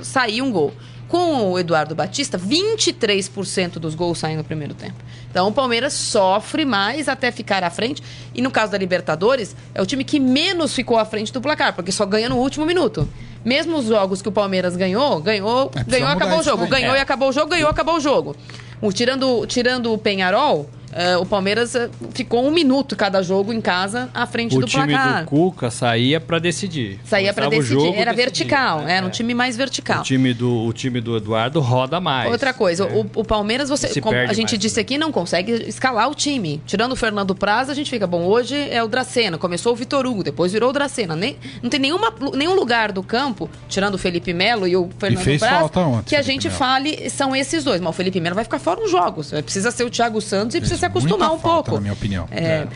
[0.00, 0.72] saía um gol.
[1.08, 4.94] Com o Eduardo Batista, 23% dos gols saem no primeiro tempo.
[5.30, 8.02] Então o Palmeiras sofre mais até ficar à frente.
[8.34, 11.74] E no caso da Libertadores, é o time que menos ficou à frente do placar,
[11.74, 13.06] porque só ganha no último minuto.
[13.44, 16.62] Mesmo os jogos que o Palmeiras ganhou, ganhou, É, ganhou acabou o jogo.
[16.64, 16.70] aí.
[16.70, 16.98] Ganhou É.
[16.98, 18.36] e acabou o jogo, ganhou acabou o jogo.
[18.80, 23.60] O, tirando, tirando o Penharol, eh, o Palmeiras eh, ficou um minuto cada jogo em
[23.60, 25.24] casa à frente O do time placar.
[25.24, 27.00] do Cuca saía para decidir.
[27.04, 27.62] Saía o decidir.
[27.62, 28.96] jogo, Era decidia, vertical, né?
[28.96, 29.12] era um É.
[29.12, 30.00] time mais vertical.
[30.00, 32.30] O time, do, o time do Eduardo roda mais.
[32.30, 32.92] Outra coisa, É.
[32.94, 36.60] o, o Palmeiras, você, a gente mais disse aqui, não consegue escalar o time.
[36.66, 40.06] Tirando o Fernando Praz, a gente fica, bom, hoje é o Dracena, começou o Vitor
[40.06, 41.16] Hugo, depois virou o Dracena.
[41.16, 45.22] Nem, não tem nenhuma, nenhum lugar do campo, tirando o Felipe Melo e o Fernando
[45.24, 46.58] fez Praz, falta ontem, que a gente Melo.
[46.58, 47.80] fale são esses dois.
[47.80, 49.30] Mas o Felipe Melo vai ficar fora uns jogos.
[49.42, 51.74] Precisa ser o Thiago Santos e precisa se acostumar Muita um falta, pouco.
[51.76, 52.26] Na minha opinião.
[52.30, 52.66] É,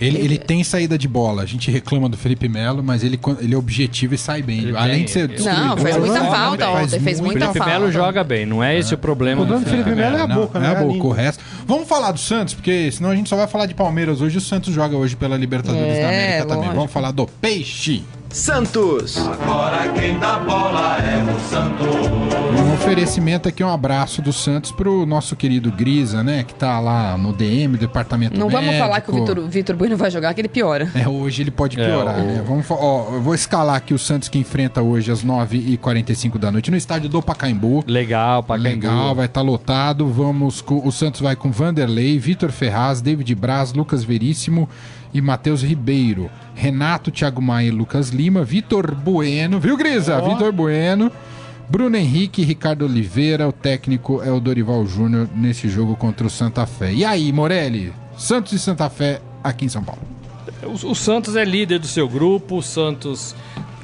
[0.00, 1.42] Ele, ele tem saída de bola.
[1.42, 4.60] A gente reclama do Felipe Melo, mas ele, ele é objetivo e sai bem.
[4.60, 5.28] Ele Além tem, de ser.
[5.40, 7.72] Não, fez muita falta ontem, fez O muita Felipe falta.
[7.80, 10.26] Melo joga bem, não é esse o problema O problema do Felipe Melo é a
[10.28, 10.72] boca, não né?
[10.72, 11.42] é a A boca, o resto.
[11.66, 14.38] Vamos falar do Santos, porque senão a gente só vai falar de Palmeiras hoje.
[14.38, 16.56] O Santos joga hoje pela Libertadores É, da América também.
[16.58, 16.74] lógico.
[16.76, 18.04] Vamos falar do Peixe.
[18.30, 19.16] Santos.
[19.16, 21.88] Agora quem dá bola é o Santos.
[22.60, 26.44] Um oferecimento aqui, um abraço do Santos pro nosso querido Grisa, né?
[26.44, 28.84] Que tá lá no DM, departamento não vamos médico.
[28.84, 30.90] falar que o Vitor, Vitor Bueno vai jogar, que ele piora.
[30.94, 32.44] É, hoje ele pode piorar, É, o- né?
[32.46, 36.70] Vamos, ó, eu vou escalar aqui o Santos que enfrenta hoje às 9h45 da noite
[36.70, 37.82] no estádio do Pacaembu.
[37.86, 40.06] Legal, pra Legal, vai estar lotado.
[40.06, 44.68] Vamos com, o Santos vai com Vanderlei, Vitor Ferraz, David Braz, Lucas Veríssimo
[45.14, 46.30] e Matheus Ribeiro.
[46.58, 50.20] Renato, Thiago Maia e Lucas Lima, Vitor Bueno, viu, Grisa?
[50.20, 51.10] Vitor Bueno.
[51.68, 56.66] Bruno Henrique Ricardo Oliveira, o técnico é o Dorival Júnior nesse jogo contra o Santa
[56.66, 56.92] Fé.
[56.92, 57.92] E aí, Morelli?
[58.16, 60.00] Santos e Santa Fé aqui em São Paulo.
[60.64, 63.36] O, o Santos é líder do seu grupo, o Santos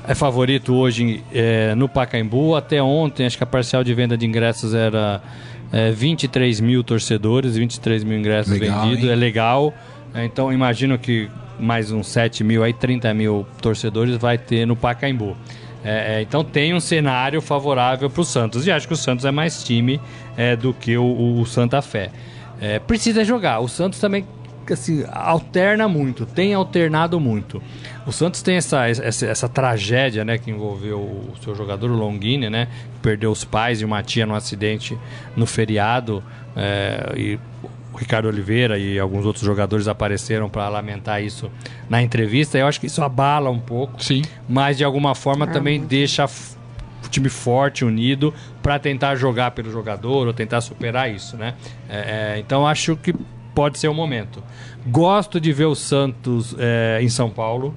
[0.09, 2.57] é favorito hoje é, no Pacaembu.
[2.57, 5.23] Até ontem, acho que a parcial de venda de ingressos era
[5.71, 9.05] é, 23 mil torcedores, 23 mil ingressos Legal, vendidos.
[9.05, 9.11] hein?
[9.11, 9.75] É legal.
[10.13, 14.77] É, então, imagino que mais uns 7 mil, aí 30 mil torcedores vai ter no
[14.77, 15.37] Pacaembu.
[15.85, 18.67] É, é, então tem um cenário favorável para o Santos.
[18.67, 20.01] E acho que o Santos é mais time
[20.37, 22.11] é, do que o, o Santa Fé.
[22.61, 23.61] É, precisa jogar.
[23.61, 24.25] O Santos também
[24.73, 27.63] assim, alterna muito, tem alternado muito.
[28.07, 32.49] O Santos tem essa, essa, essa tragédia né, que envolveu o seu jogador o Longini,
[32.49, 32.69] né?
[32.95, 34.97] Que perdeu os pais e uma tia no acidente
[35.37, 36.23] no feriado.
[36.57, 37.39] é, e
[37.95, 41.51] o Ricardo Oliveira e alguns outros jogadores apareceram para lamentar isso
[41.89, 42.59] na entrevista.
[42.59, 44.23] Eu acho que isso abala um pouco Sim.
[44.49, 46.57] mas de alguma forma também deixa f-
[47.05, 51.55] o time forte, unido, para tentar jogar pelo jogador ou tentar superar isso, né?
[51.89, 53.15] É, é, então acho que
[53.55, 54.43] pode ser o momento.
[54.87, 57.75] Gosto de ver o Santos é, em São Paulo.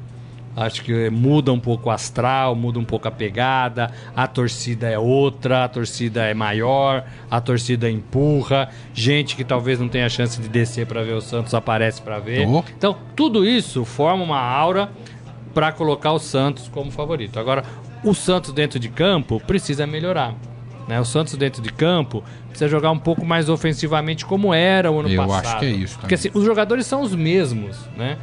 [0.57, 4.97] Acho que muda um pouco o astral, muda um pouco a pegada, a torcida é
[4.97, 10.49] outra, a torcida é maior, a torcida empurra, gente que talvez não tenha chance de
[10.49, 12.47] descer para ver o Santos aparece para ver.
[12.47, 12.63] Oh.
[12.75, 14.89] Então, tudo isso forma uma aura
[15.53, 17.39] para colocar o Santos como favorito.
[17.39, 17.63] Agora,
[18.03, 20.33] o Santos dentro de campo precisa melhorar.
[20.87, 20.99] Né?
[20.99, 25.09] O Santos dentro de campo precisa jogar um pouco mais ofensivamente como era o ano
[25.09, 25.45] Eu passado.
[25.45, 28.17] acho que é isso Porque assim, os jogadores são os mesmos, né?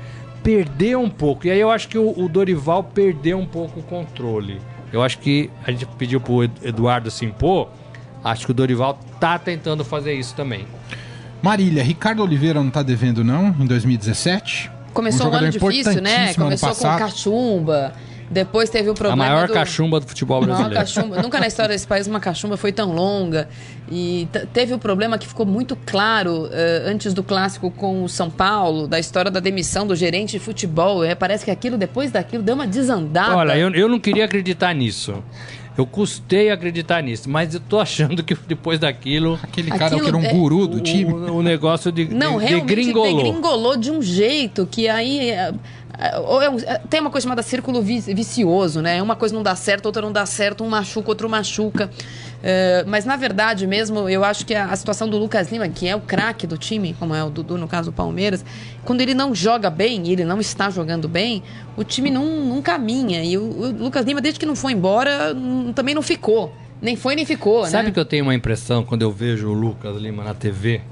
[0.44, 1.46] Perdeu um pouco.
[1.46, 4.60] E aí eu acho que o, o Dorival perdeu um pouco o controle.
[4.92, 7.68] Eu acho que a gente pediu pro Ed- Eduardo se impor.
[8.22, 10.66] Acho que o Dorival tá tentando fazer isso também.
[11.42, 14.70] Marília, Ricardo Oliveira não tá devendo, não, em 2017?
[14.92, 16.32] Começou um, jogador ano difícil, né?
[16.34, 17.92] Começou com cachumba.
[18.34, 19.24] Depois teve o a problema.
[19.24, 19.54] maior do...
[19.54, 20.74] cachumba do futebol brasileiro.
[20.74, 21.22] cachumba.
[21.22, 23.48] Nunca na história desse país uma cachumba foi tão longa.
[23.90, 28.28] E teve o problema que ficou muito claro eh, antes do clássico com o São
[28.28, 31.04] Paulo, da história da demissão do gerente de futebol.
[31.04, 33.36] É, parece que aquilo, depois daquilo, deu uma desandada.
[33.36, 35.22] Olha, eu, eu não queria acreditar nisso.
[35.76, 39.38] Eu custei acreditar nisso, mas eu tô achando que depois daquilo.
[39.42, 41.12] Aquele cara Aquilo que era um é- guru do time.
[41.12, 43.16] O, o negócio de, Não, de, realmente degringolou.
[43.16, 45.30] degringolou de um jeito que aí.
[45.30, 45.52] é,
[45.98, 49.00] é um- é, tem uma coisa chamada círculo vi- vicioso, né?
[49.02, 51.90] Uma coisa não dá certo, outra não dá certo, um machuca, outro machuca.
[52.42, 55.88] É, mas na verdade mesmo, eu acho que a, a situação do Lucas Lima, que
[55.88, 58.44] é o craque do time, como é o Dudu no caso do Palmeiras,
[58.84, 61.42] quando ele não joga bem, ele não está jogando bem,
[61.76, 63.24] o time não, não caminha.
[63.24, 65.34] E o, o Lucas Lima, desde que não foi embora,
[65.74, 66.52] também não ficou.
[66.84, 67.90] Nem foi nem ficou, Sabe né?
[67.92, 70.82] que eu tenho uma impressão quando eu vejo o Lucas Lima na TV?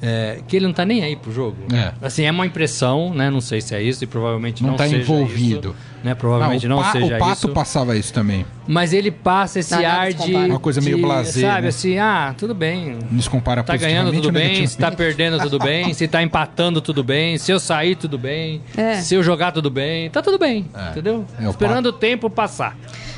[0.00, 1.56] é, que ele não tá nem aí pro jogo.
[1.72, 1.76] Hum.
[1.76, 1.92] É.
[2.00, 3.28] Assim, é uma impressão, né?
[3.28, 5.70] Não sei se é isso e provavelmente não, Não tá seja envolvido.
[5.70, 6.14] isso, né?
[6.14, 7.48] Provavelmente Não, não, seja o Pato isso.
[7.48, 8.46] passava isso também.
[8.68, 10.32] Mas ele passa esse nada ar de.
[10.32, 11.68] Uma coisa meio de, blasé, Sabe né?
[11.68, 12.98] assim, ah, tudo bem.
[13.10, 16.80] Nos compara Tá ganhando tudo ou bem, se tá perdendo tudo bem, se tá empatando
[16.80, 18.94] tudo bem, se eu sair tudo bem, É.
[19.00, 21.24] se eu jogar tudo bem, tá tudo bem, entendeu?
[21.40, 22.76] É, o Esperando o tempo passar.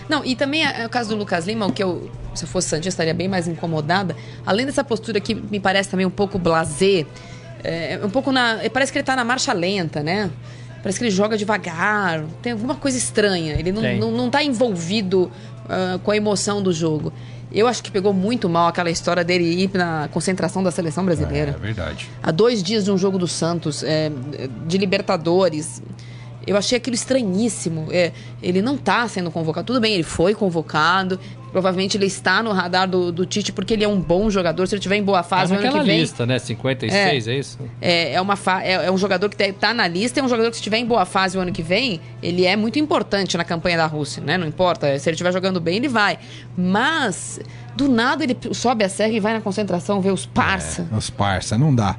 [0.09, 2.69] Não, e também é o caso do Lucas Lima, o que eu, se eu fosse
[2.69, 4.15] Santista, estaria bem mais incomodada.
[4.45, 7.07] Além dessa postura que me parece também um pouco blasé,
[7.63, 8.59] é, um pouco na.
[8.73, 10.31] Parece que ele tá na marcha lenta, né?
[10.83, 13.55] Parece que ele joga devagar, tem alguma coisa estranha.
[13.59, 13.99] Ele não, Tem.
[13.99, 15.33] não, não tá envolvido
[15.67, 17.11] ah, com a emoção do jogo.
[17.51, 21.53] Eu acho que pegou muito mal aquela história dele ir na concentração da seleção brasileira
[21.57, 22.11] É verdade.
[22.23, 24.11] há dois dias de um jogo do Santos, é,
[24.67, 25.81] de Libertadores.
[26.47, 27.89] Eu achei aquilo estranhíssimo.
[27.91, 29.67] É, ele não está sendo convocado.
[29.67, 31.19] Tudo bem, ele foi convocado.
[31.53, 34.67] Provavelmente ele está no radar do, do Tite porque ele é um bom jogador.
[34.67, 36.01] Se ele estiver em boa fase no ano naquela que vem.
[36.01, 36.37] lista, né?
[36.37, 37.59] 56, é, isso?
[37.81, 40.49] É, é, uma fa- é, é um jogador que está na lista, é um jogador
[40.51, 43.45] que se estiver em boa fase o ano que vem, ele é muito importante na
[43.45, 44.37] campanha da Rússia, né?
[44.37, 46.19] Não importa, se ele estiver jogando bem, ele vai.
[46.57, 47.39] Mas,
[47.77, 50.89] do nada, ele sobe a serra e vai na concentração ver os parça.
[50.91, 51.97] Os parça, não dá.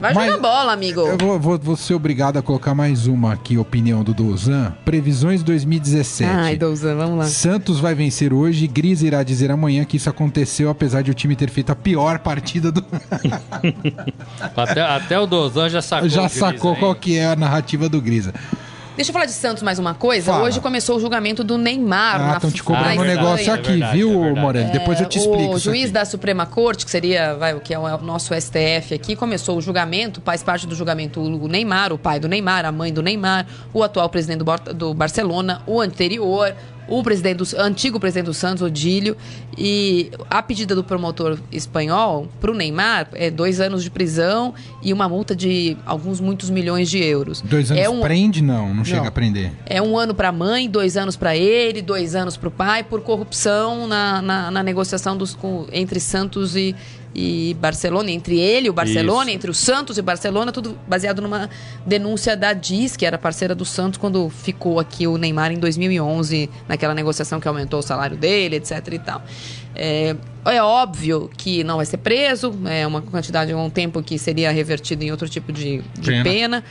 [0.00, 1.00] Vai Mas- jogar bola, amigo.
[1.00, 4.72] Eu vou, vou- vou ser obrigado a colocar mais uma aqui, opinião do Douzan.
[4.84, 6.30] Previsões 2017.
[6.32, 7.24] Ai, Douzan, vamos lá.
[7.26, 11.34] Santos vai vencer hoje, Gris irá dizer amanhã que isso aconteceu, apesar de o time
[11.34, 12.84] ter feito a pior partida do.
[14.56, 16.08] Até, até o Dozan já sacou.
[16.08, 16.76] Já Grisa, sacou hein?
[16.80, 18.32] qual que é a narrativa do Grisa.
[18.98, 20.32] Deixa eu falar de Santos mais uma coisa.
[20.32, 20.42] Fala.
[20.44, 22.16] Hoje começou o julgamento do Neymar.
[22.16, 24.32] Ah, na- estão te Ah, cobrando é um negócio é aqui, verdade, viu, é.
[24.32, 24.72] Morelli?
[24.72, 25.52] Depois eu te É, explico.
[25.52, 25.92] O isso juiz aqui.
[25.92, 29.60] da Suprema Corte, que seria vai, o que é o nosso STF aqui, começou o
[29.60, 33.46] julgamento, faz parte do julgamento o Neymar, o pai do Neymar, a mãe do Neymar,
[33.72, 36.52] o atual presidente do, Bar- do Barcelona, o anterior,
[36.88, 39.16] o presidente do, antigo presidente do Santos, Odílio,
[39.56, 44.92] e a pedida do promotor espanhol para o Neymar é dois anos de prisão e
[44.92, 47.40] uma multa de alguns muitos milhões de euros.
[47.42, 48.42] Dois anos é um, prende?
[48.42, 49.08] Não, não chega Não.
[49.08, 49.52] a prender.
[49.66, 52.82] é um ano para a mãe, dois anos para ele, dois anos para o pai,
[52.82, 56.74] por corrupção na, na, na negociação dos, com- entre Santos e,
[57.14, 59.36] e Barcelona, entre ele e o Barcelona, Isso.
[59.36, 61.48] entre o Santos e Barcelona, tudo baseado numa
[61.84, 66.50] denúncia da DIS, que era parceira do Santos quando ficou aqui o Neymar em 2011,
[66.68, 69.22] naquela negociação que aumentou o salário dele, etc e tal.
[69.74, 74.50] É, é óbvio que não vai ser preso, é uma quantidade, um tempo que seria
[74.50, 76.24] revertido em outro tipo de, de Pena.
[76.24, 76.64] pena.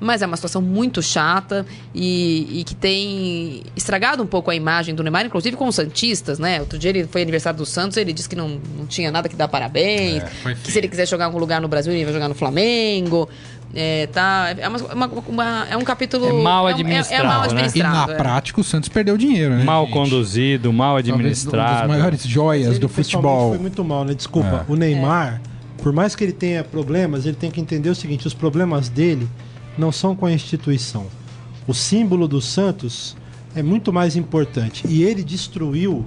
[0.00, 4.94] Mas é uma situação muito chata e, e que tem estragado um pouco a imagem
[4.94, 6.58] do Neymar, inclusive com os Santistas, né?
[6.60, 9.36] Outro dia ele foi aniversário do Santos, ele disse que não, não tinha nada que
[9.36, 12.14] dar parabéns, É, que se ele quiser jogar em algum lugar no Brasil, ele vai
[12.14, 13.28] jogar no Flamengo.
[13.72, 16.26] É, tá, é, uma- uma- uma- é um capítulo.
[16.28, 17.46] É mal um- É, administrado, mal né?
[17.46, 18.06] E administrado.
[18.08, 18.16] na é.
[18.16, 19.62] prática o Santos perdeu dinheiro, né?
[19.64, 19.92] Mal gente?
[19.92, 21.78] conduzido, mal Talvez uma administrado.
[21.78, 23.50] das maiores joias do futebol.
[23.50, 24.12] Foi muito mal, né?
[24.14, 24.64] Desculpa.
[24.68, 24.72] É.
[24.72, 25.40] O Neymar,
[25.82, 29.28] por mais que ele tenha problemas, ele tem que entender o seguinte: os problemas dele
[29.80, 31.06] não são com a instituição.
[31.66, 33.16] O símbolo do Santos
[33.54, 34.86] é muito mais importante.
[34.86, 36.04] E ele destruiu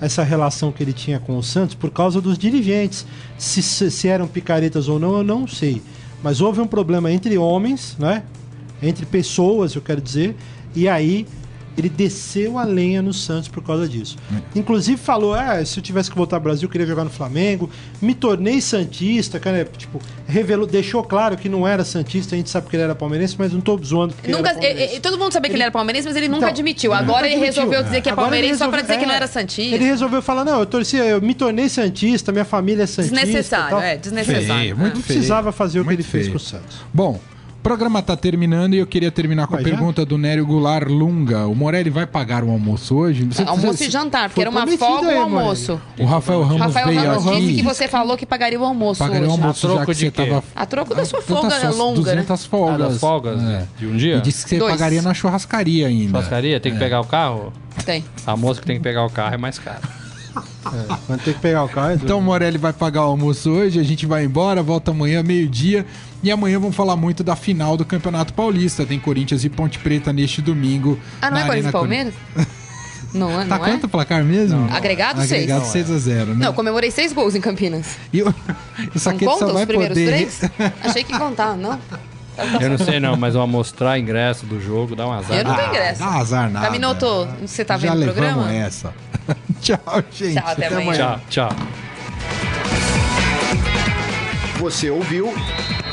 [0.00, 3.06] essa relação que ele tinha com o Santos por causa dos dirigentes.
[3.38, 5.82] Se, se, se eram picaretas ou não, eu não sei.
[6.22, 8.22] Mas houve um problema entre homens, né?
[8.82, 10.36] Entre pessoas, eu quero dizer.
[10.74, 11.26] E aí
[11.76, 14.16] ele desceu a lenha no Santos por causa disso.
[14.54, 17.68] Inclusive falou: ah, se eu tivesse que voltar ao Brasil, eu queria jogar no Flamengo.
[18.00, 19.64] Me tornei Santista, cara.
[19.76, 23.36] Tipo, revelou, deixou claro que não era Santista, a gente sabe que ele era palmeirense,
[23.38, 24.94] mas não tô zoando Nunca, ele era palmeirense.
[24.94, 26.92] e- e- todo mundo sabia que ele era palmeirense, mas ele nunca Então, admitiu.
[26.92, 27.54] Agora nunca ele admitiu.
[27.62, 29.74] resolveu dizer que é Agora palmeirense só pra resolveu- dizer que não é, era Santista.
[29.74, 33.16] Ele resolveu falar: não, eu torci, eu me tornei Santista, minha família é Santista.
[33.16, 34.46] Desnecessário, é, desnecessário.
[34.46, 35.18] Feio, muito Não feio.
[35.18, 36.30] precisava fazer o que ele fez feio.
[36.32, 36.78] com o Santos.
[36.92, 37.20] Bom,
[37.66, 39.64] programa tá terminando e eu queria terminar com a já?
[39.64, 41.46] pergunta do Nério Goulart Lunga.
[41.48, 43.24] O Morelli vai pagar o almoço hoje?
[43.24, 45.72] Você- Almoço você- e jantar, porque foi era uma folga aí, ou almoço.
[45.72, 46.02] Morelli.
[46.02, 47.40] O Rafael Ramos Rafael veio Ramos aqui.
[47.40, 49.98] disse que você falou que pagaria o almoço Pagaria o almoço A já que de
[49.98, 50.30] você quê?
[50.30, 50.44] tava...
[50.54, 52.04] A troco da sua Tantas folga suas longa, né?
[52.22, 52.78] 200 Ah, folgas.
[52.78, 53.66] das folgas É.
[53.78, 54.16] de um dia?
[54.18, 54.72] E disse que você Dois.
[54.72, 56.10] pagaria na churrascaria ainda.
[56.10, 57.52] Churrascaria, tem que pegar o carro?
[57.84, 58.04] Tem.
[58.24, 59.58] A moça que tem que pegar o carro é mais
[61.08, 61.92] Vai ter que pegar o carro.
[61.94, 65.86] Então o Morelli vai pagar o almoço hoje, a gente vai embora, volta amanhã, meio-dia.
[66.22, 68.84] E amanhã vamos falar muito da final do Campeonato Paulista.
[68.86, 70.98] Tem Corinthians e Ponte Preta neste domingo.
[71.22, 72.14] Ah, não na é Corinthians e Palmeiras?
[73.14, 73.44] Não é?
[73.46, 73.70] Tá Não é?
[73.70, 74.68] quanto o placar mesmo?
[74.70, 75.32] Agregado, seis.
[75.32, 76.34] Agregado Não, 6 a 0, né?
[76.40, 77.96] Não, eu comemorei seis gols em Campinas.
[78.12, 78.34] E o-
[78.94, 80.06] isso Não aqui conta só os vai primeiros poder.
[80.06, 80.40] três?
[80.84, 81.78] Achei que contar, não.
[82.60, 85.38] Eu não sei não, mas eu mostrar ingresso do jogo dá um azar.
[85.38, 86.00] Eu não tenho Ah, ingresso.
[86.00, 86.66] Dá azar nada.
[86.66, 88.52] Caminoto, você tá Já vendo o levamos programa?
[88.52, 88.92] essa.
[89.62, 90.34] Tchau, gente.
[90.34, 91.20] Tchau, até amanhã.
[91.28, 91.56] Tchau, tchau.
[94.58, 95.34] Você ouviu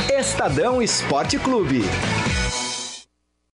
[0.09, 1.83] Estadão Esporte Clube.